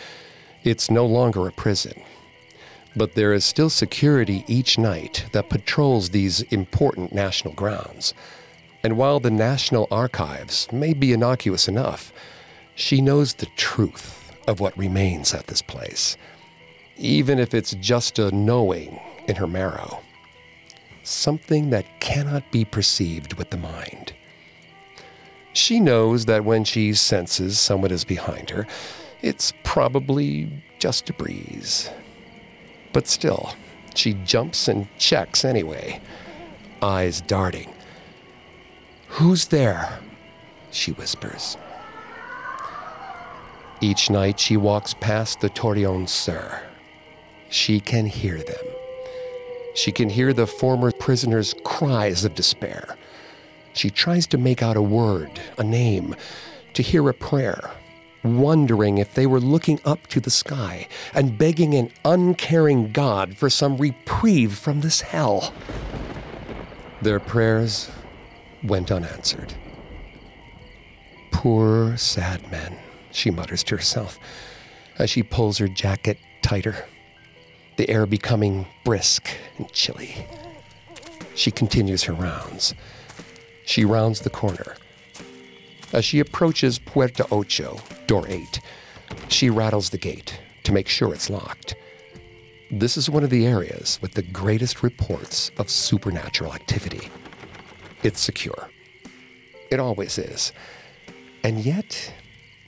It's 0.63 0.89
no 0.89 1.05
longer 1.05 1.47
a 1.47 1.51
prison, 1.51 2.01
but 2.95 3.13
there 3.13 3.33
is 3.33 3.43
still 3.43 3.69
security 3.69 4.43
each 4.47 4.77
night 4.77 5.25
that 5.31 5.49
patrols 5.49 6.09
these 6.09 6.41
important 6.43 7.13
national 7.13 7.53
grounds. 7.53 8.13
And 8.83 8.97
while 8.97 9.19
the 9.19 9.31
National 9.31 9.87
Archives 9.91 10.71
may 10.71 10.93
be 10.93 11.11
innocuous 11.11 11.67
enough, 11.67 12.13
she 12.75 13.01
knows 13.01 13.33
the 13.33 13.47
truth 13.57 14.31
of 14.47 14.59
what 14.59 14.77
remains 14.77 15.33
at 15.33 15.47
this 15.47 15.61
place, 15.61 16.17
even 16.97 17.39
if 17.39 17.53
it's 17.53 17.73
just 17.75 18.19
a 18.19 18.35
knowing 18.35 18.99
in 19.27 19.35
her 19.35 19.47
marrow. 19.47 20.01
Something 21.03 21.69
that 21.71 21.99
cannot 21.99 22.51
be 22.51 22.65
perceived 22.65 23.33
with 23.33 23.49
the 23.49 23.57
mind. 23.57 24.13
She 25.53 25.79
knows 25.79 26.25
that 26.25 26.43
when 26.43 26.63
she 26.63 26.93
senses 26.93 27.59
someone 27.59 27.91
is 27.91 28.03
behind 28.03 28.49
her, 28.49 28.67
it's 29.21 29.53
probably 29.63 30.63
just 30.79 31.09
a 31.09 31.13
breeze. 31.13 31.89
But 32.95 33.07
still, 33.07 33.53
she 33.93 34.13
jumps 34.23 34.69
and 34.69 34.87
checks 34.97 35.43
anyway, 35.43 35.99
eyes 36.81 37.19
darting. 37.19 37.73
Who's 39.09 39.47
there? 39.47 39.99
She 40.71 40.93
whispers. 40.93 41.57
Each 43.81 44.09
night 44.09 44.39
she 44.39 44.55
walks 44.55 44.93
past 44.93 45.41
the 45.41 45.49
Torreon 45.49 46.07
Sur. 46.07 46.57
She 47.49 47.81
can 47.81 48.05
hear 48.05 48.37
them. 48.37 48.65
She 49.73 49.91
can 49.91 50.07
hear 50.07 50.31
the 50.31 50.47
former 50.47 50.93
prisoner's 50.93 51.53
cries 51.65 52.23
of 52.23 52.33
despair. 52.33 52.95
She 53.73 53.89
tries 53.89 54.25
to 54.27 54.37
make 54.37 54.63
out 54.63 54.77
a 54.77 54.81
word, 54.81 55.41
a 55.57 55.65
name, 55.65 56.15
to 56.73 56.81
hear 56.81 57.09
a 57.09 57.13
prayer, 57.13 57.71
wondering 58.25 58.97
if 58.97 59.13
they 59.13 59.25
were 59.25 59.39
looking 59.39 59.79
up 59.85 60.07
to 60.07 60.19
the 60.19 60.29
sky 60.29 60.87
and 61.13 61.37
begging 61.37 61.73
an 61.75 61.91
uncaring 62.03 62.91
God 62.91 63.37
for 63.37 63.49
some 63.49 63.77
reprieve 63.77 64.57
from 64.57 64.81
this 64.81 65.01
hell. 65.01 65.53
Their 67.01 67.19
prayers 67.19 67.91
went 68.63 68.91
unanswered. 68.91 69.53
Poor, 71.31 71.95
sad 71.97 72.49
men, 72.49 72.77
she 73.11 73.29
mutters 73.29 73.63
to 73.65 73.75
herself 73.75 74.19
as 74.97 75.09
she 75.09 75.23
pulls 75.23 75.57
her 75.57 75.67
jacket 75.67 76.17
tighter, 76.41 76.85
the 77.75 77.89
air 77.89 78.05
becoming 78.05 78.65
brisk 78.83 79.27
and 79.57 79.71
chilly. 79.71 80.25
She 81.35 81.51
continues 81.51 82.03
her 82.03 82.13
rounds. 82.13 82.73
She 83.65 83.83
rounds 83.83 84.21
the 84.21 84.29
corner. 84.29 84.77
As 85.93 86.03
she 86.03 86.19
approaches 86.19 86.79
Puerta 86.79 87.25
Ocho, 87.31 87.79
door 88.07 88.25
8, 88.27 88.59
she 89.29 89.49
rattles 89.49 89.89
the 89.89 89.97
gate 89.97 90.39
to 90.63 90.73
make 90.73 90.87
sure 90.87 91.13
it's 91.13 91.29
locked. 91.29 91.75
This 92.71 92.97
is 92.97 93.09
one 93.09 93.23
of 93.23 93.29
the 93.29 93.45
areas 93.45 93.99
with 94.01 94.13
the 94.13 94.23
greatest 94.23 94.81
reports 94.83 95.51
of 95.57 95.69
supernatural 95.69 96.53
activity. 96.53 97.09
It's 98.03 98.19
secure. 98.19 98.69
It 99.71 99.79
always 99.79 100.17
is. 100.17 100.51
And 101.43 101.59
yet, 101.59 102.13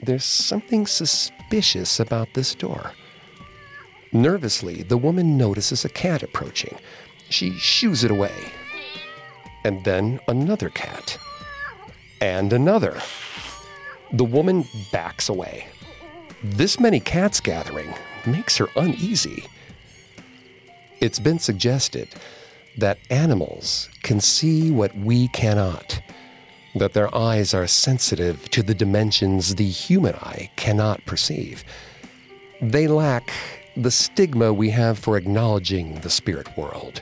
there's 0.02 0.24
something 0.24 0.86
suspicious 0.86 1.98
about 2.00 2.34
this 2.34 2.54
door. 2.54 2.92
Nervously, 4.12 4.82
the 4.82 4.96
woman 4.96 5.36
notices 5.36 5.84
a 5.84 5.88
cat 5.88 6.22
approaching. 6.22 6.78
She 7.28 7.52
shoos 7.58 8.04
it 8.04 8.10
away. 8.10 8.32
And 9.64 9.84
then 9.84 10.20
another 10.28 10.70
cat. 10.70 11.18
And 12.20 12.52
another. 12.52 13.00
The 14.12 14.24
woman 14.24 14.66
backs 14.90 15.28
away. 15.28 15.68
This 16.42 16.80
many 16.80 17.00
cats 17.00 17.40
gathering 17.40 17.94
makes 18.26 18.56
her 18.56 18.68
uneasy. 18.76 19.44
It's 21.00 21.18
been 21.18 21.38
suggested 21.38 22.08
that 22.76 22.98
animals 23.10 23.88
can 24.02 24.20
see 24.20 24.70
what 24.70 24.96
we 24.96 25.28
cannot, 25.28 26.00
that 26.74 26.92
their 26.92 27.14
eyes 27.14 27.54
are 27.54 27.66
sensitive 27.66 28.48
to 28.50 28.62
the 28.62 28.74
dimensions 28.74 29.56
the 29.56 29.68
human 29.68 30.14
eye 30.14 30.50
cannot 30.56 31.04
perceive. 31.06 31.64
They 32.60 32.86
lack 32.88 33.32
the 33.76 33.90
stigma 33.90 34.52
we 34.52 34.70
have 34.70 34.98
for 34.98 35.16
acknowledging 35.16 36.00
the 36.00 36.10
spirit 36.10 36.56
world. 36.56 37.00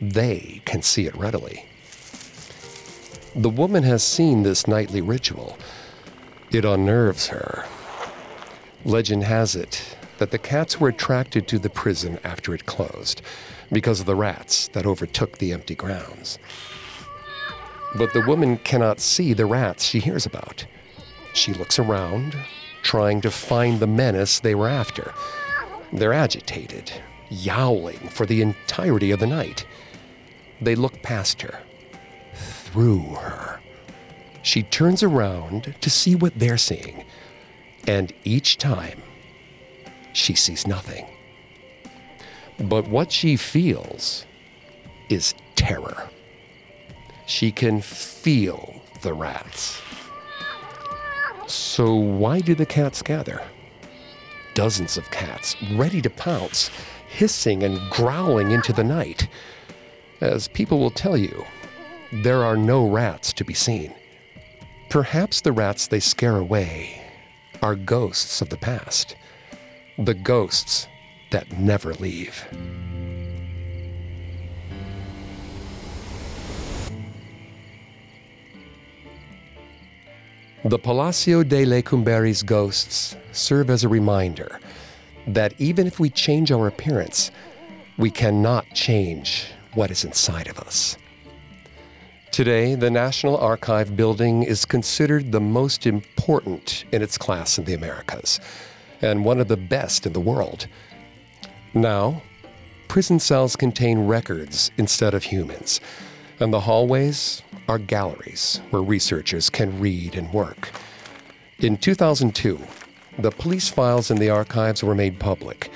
They 0.00 0.62
can 0.64 0.80
see 0.82 1.06
it 1.06 1.16
readily. 1.16 1.66
The 3.36 3.48
woman 3.48 3.84
has 3.84 4.02
seen 4.02 4.42
this 4.42 4.66
nightly 4.66 5.00
ritual. 5.00 5.56
It 6.50 6.64
unnerves 6.64 7.28
her. 7.28 7.64
Legend 8.84 9.22
has 9.22 9.54
it 9.54 9.96
that 10.18 10.32
the 10.32 10.38
cats 10.38 10.80
were 10.80 10.88
attracted 10.88 11.46
to 11.46 11.60
the 11.60 11.70
prison 11.70 12.18
after 12.24 12.54
it 12.54 12.66
closed 12.66 13.22
because 13.70 14.00
of 14.00 14.06
the 14.06 14.16
rats 14.16 14.66
that 14.72 14.84
overtook 14.84 15.38
the 15.38 15.52
empty 15.52 15.76
grounds. 15.76 16.40
But 17.94 18.12
the 18.12 18.26
woman 18.26 18.56
cannot 18.58 18.98
see 18.98 19.32
the 19.32 19.46
rats 19.46 19.84
she 19.84 20.00
hears 20.00 20.26
about. 20.26 20.66
She 21.32 21.54
looks 21.54 21.78
around, 21.78 22.36
trying 22.82 23.20
to 23.20 23.30
find 23.30 23.78
the 23.78 23.86
menace 23.86 24.40
they 24.40 24.56
were 24.56 24.68
after. 24.68 25.14
They're 25.92 26.12
agitated, 26.12 26.92
yowling 27.28 28.08
for 28.08 28.26
the 28.26 28.42
entirety 28.42 29.12
of 29.12 29.20
the 29.20 29.26
night. 29.28 29.64
They 30.60 30.74
look 30.74 31.00
past 31.02 31.42
her, 31.42 31.60
through 32.72 33.14
her. 33.14 33.60
She 34.42 34.62
turns 34.62 35.02
around 35.02 35.74
to 35.80 35.90
see 35.90 36.14
what 36.14 36.38
they're 36.38 36.56
seeing, 36.56 37.04
and 37.86 38.12
each 38.24 38.58
time, 38.58 39.02
she 40.12 40.34
sees 40.34 40.66
nothing. 40.66 41.06
But 42.58 42.88
what 42.88 43.12
she 43.12 43.36
feels 43.36 44.24
is 45.08 45.34
terror. 45.56 46.08
She 47.26 47.50
can 47.50 47.80
feel 47.80 48.82
the 49.02 49.12
rats. 49.12 49.80
So, 51.46 51.94
why 51.94 52.40
do 52.40 52.54
the 52.54 52.66
cats 52.66 53.02
gather? 53.02 53.42
Dozens 54.54 54.96
of 54.96 55.10
cats, 55.10 55.56
ready 55.72 56.00
to 56.02 56.10
pounce, 56.10 56.70
hissing 57.08 57.62
and 57.62 57.78
growling 57.90 58.50
into 58.50 58.72
the 58.72 58.84
night. 58.84 59.28
As 60.20 60.48
people 60.48 60.78
will 60.78 60.90
tell 60.90 61.16
you, 61.16 61.44
there 62.12 62.42
are 62.42 62.56
no 62.56 62.88
rats 62.88 63.32
to 63.34 63.44
be 63.44 63.54
seen. 63.54 63.94
Perhaps 64.88 65.42
the 65.42 65.52
rats 65.52 65.86
they 65.86 66.00
scare 66.00 66.36
away 66.36 67.00
are 67.62 67.76
ghosts 67.76 68.40
of 68.40 68.48
the 68.48 68.56
past, 68.56 69.14
the 69.96 70.14
ghosts 70.14 70.88
that 71.30 71.52
never 71.52 71.94
leave. 71.94 72.44
The 80.64 80.78
Palacio 80.78 81.42
de 81.42 81.64
Lecumberri's 81.64 82.42
ghosts 82.42 83.16
serve 83.32 83.70
as 83.70 83.84
a 83.84 83.88
reminder 83.88 84.60
that 85.26 85.54
even 85.58 85.86
if 85.86 86.00
we 86.00 86.10
change 86.10 86.50
our 86.50 86.66
appearance, 86.66 87.30
we 87.96 88.10
cannot 88.10 88.66
change 88.74 89.46
what 89.74 89.90
is 89.90 90.04
inside 90.04 90.48
of 90.48 90.58
us. 90.58 90.96
Today, 92.32 92.76
the 92.76 92.90
National 92.90 93.36
Archive 93.38 93.96
building 93.96 94.44
is 94.44 94.64
considered 94.64 95.32
the 95.32 95.40
most 95.40 95.84
important 95.84 96.84
in 96.92 97.02
its 97.02 97.18
class 97.18 97.58
in 97.58 97.64
the 97.64 97.74
Americas 97.74 98.38
and 99.02 99.24
one 99.24 99.40
of 99.40 99.48
the 99.48 99.56
best 99.56 100.06
in 100.06 100.12
the 100.12 100.20
world. 100.20 100.68
Now, 101.74 102.22
prison 102.86 103.18
cells 103.18 103.56
contain 103.56 104.06
records 104.06 104.70
instead 104.78 105.12
of 105.12 105.24
humans, 105.24 105.80
and 106.38 106.52
the 106.52 106.60
hallways 106.60 107.42
are 107.68 107.78
galleries 107.78 108.60
where 108.70 108.82
researchers 108.82 109.50
can 109.50 109.80
read 109.80 110.14
and 110.14 110.32
work. 110.32 110.70
In 111.58 111.76
2002, 111.76 112.60
the 113.18 113.32
police 113.32 113.68
files 113.68 114.08
in 114.08 114.18
the 114.18 114.30
archives 114.30 114.84
were 114.84 114.94
made 114.94 115.18
public, 115.18 115.68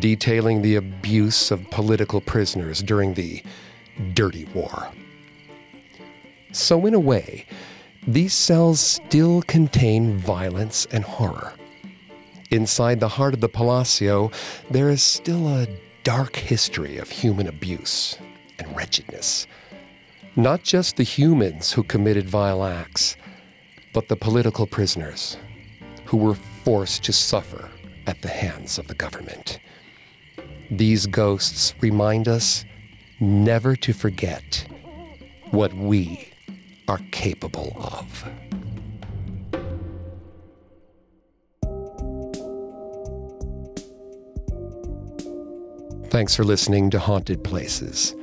detailing 0.00 0.62
the 0.62 0.74
abuse 0.74 1.52
of 1.52 1.70
political 1.70 2.20
prisoners 2.20 2.82
during 2.82 3.14
the 3.14 3.40
Dirty 4.14 4.46
War. 4.46 4.90
So, 6.52 6.86
in 6.86 6.94
a 6.94 7.00
way, 7.00 7.46
these 8.06 8.34
cells 8.34 8.80
still 8.80 9.42
contain 9.42 10.18
violence 10.18 10.86
and 10.90 11.04
horror. 11.04 11.54
Inside 12.50 13.00
the 13.00 13.08
heart 13.08 13.32
of 13.32 13.40
the 13.40 13.48
Palacio, 13.48 14.30
there 14.70 14.90
is 14.90 15.02
still 15.02 15.48
a 15.48 15.66
dark 16.04 16.36
history 16.36 16.98
of 16.98 17.08
human 17.08 17.46
abuse 17.46 18.18
and 18.58 18.76
wretchedness. 18.76 19.46
Not 20.36 20.62
just 20.62 20.96
the 20.96 21.02
humans 21.04 21.72
who 21.72 21.82
committed 21.82 22.28
vile 22.28 22.64
acts, 22.64 23.16
but 23.94 24.08
the 24.08 24.16
political 24.16 24.66
prisoners 24.66 25.36
who 26.04 26.16
were 26.16 26.34
forced 26.34 27.04
to 27.04 27.12
suffer 27.12 27.70
at 28.06 28.20
the 28.20 28.28
hands 28.28 28.78
of 28.78 28.88
the 28.88 28.94
government. 28.94 29.58
These 30.70 31.06
ghosts 31.06 31.74
remind 31.80 32.28
us 32.28 32.64
never 33.20 33.76
to 33.76 33.92
forget 33.92 34.66
what 35.50 35.72
we 35.74 36.31
are 36.88 37.00
capable 37.10 37.76
of. 37.76 38.24
Thanks 46.10 46.36
for 46.36 46.44
listening 46.44 46.90
to 46.90 46.98
Haunted 46.98 47.42
Places. 47.42 48.14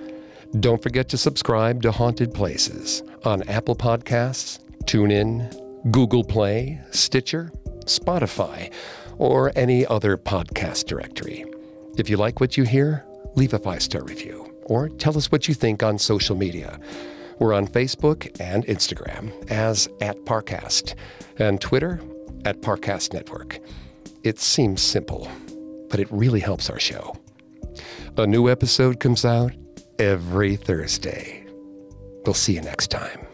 Don't 0.59 0.81
forget 0.81 1.09
to 1.09 1.17
subscribe 1.17 1.81
to 1.81 1.91
Haunted 1.91 2.33
Places 2.33 3.01
on 3.25 3.41
Apple 3.49 3.75
Podcasts, 3.75 4.59
TuneIn, 4.85 5.91
Google 5.91 6.23
Play, 6.23 6.79
Stitcher, 6.91 7.51
Spotify, 7.85 8.71
or 9.17 9.51
any 9.55 9.85
other 9.87 10.17
podcast 10.17 10.85
directory. 10.85 11.45
If 11.97 12.09
you 12.09 12.17
like 12.17 12.39
what 12.39 12.57
you 12.57 12.63
hear, 12.63 13.05
leave 13.35 13.53
a 13.53 13.59
five 13.59 13.81
star 13.81 14.03
review 14.03 14.53
or 14.65 14.89
tell 14.89 15.17
us 15.17 15.31
what 15.31 15.47
you 15.47 15.53
think 15.53 15.81
on 15.83 15.97
social 15.97 16.35
media. 16.35 16.79
We're 17.39 17.53
on 17.53 17.67
Facebook 17.67 18.29
and 18.41 18.65
Instagram 18.65 19.49
as 19.49 19.87
at 20.01 20.17
Parcast 20.25 20.95
and 21.37 21.59
Twitter 21.61 22.01
at 22.43 22.61
Parcast 22.61 23.13
Network. 23.13 23.59
It 24.23 24.39
seems 24.39 24.81
simple, 24.81 25.31
but 25.89 26.01
it 26.01 26.11
really 26.11 26.41
helps 26.41 26.69
our 26.69 26.79
show. 26.79 27.15
A 28.17 28.27
new 28.27 28.49
episode 28.49 28.99
comes 28.99 29.23
out 29.23 29.53
every 29.97 30.57
Thursday. 30.57 31.45
We'll 32.25 32.33
see 32.33 32.55
you 32.55 32.61
next 32.61 32.91
time. 32.91 33.25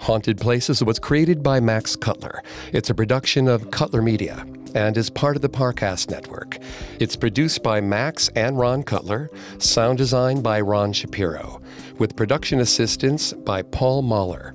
Haunted 0.00 0.38
Places 0.38 0.82
was 0.84 0.98
created 0.98 1.42
by 1.42 1.60
Max 1.60 1.96
Cutler. 1.96 2.42
It's 2.72 2.90
a 2.90 2.94
production 2.94 3.48
of 3.48 3.70
Cutler 3.70 4.02
Media 4.02 4.46
and 4.74 4.96
is 4.96 5.10
part 5.10 5.36
of 5.36 5.42
the 5.42 5.48
Parcast 5.48 6.10
Network. 6.10 6.58
It's 7.00 7.16
produced 7.16 7.62
by 7.62 7.80
Max 7.80 8.28
and 8.36 8.58
Ron 8.58 8.82
Cutler, 8.82 9.30
sound 9.58 9.98
design 9.98 10.42
by 10.42 10.60
Ron 10.60 10.92
Shapiro, 10.92 11.60
with 11.98 12.16
production 12.16 12.60
assistance 12.60 13.32
by 13.32 13.62
Paul 13.62 14.02
Mahler. 14.02 14.54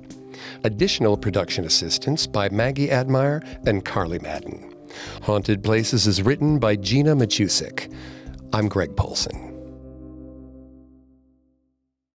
Additional 0.64 1.16
production 1.16 1.64
assistance 1.64 2.26
by 2.26 2.48
Maggie 2.48 2.90
Admire 2.90 3.42
and 3.66 3.84
Carly 3.84 4.18
Madden. 4.18 4.74
Haunted 5.22 5.62
Places 5.62 6.06
is 6.06 6.22
written 6.22 6.58
by 6.58 6.76
Gina 6.76 7.14
Matusik. 7.14 7.92
I'm 8.52 8.68
Greg 8.68 8.96
Polcyn. 8.96 9.53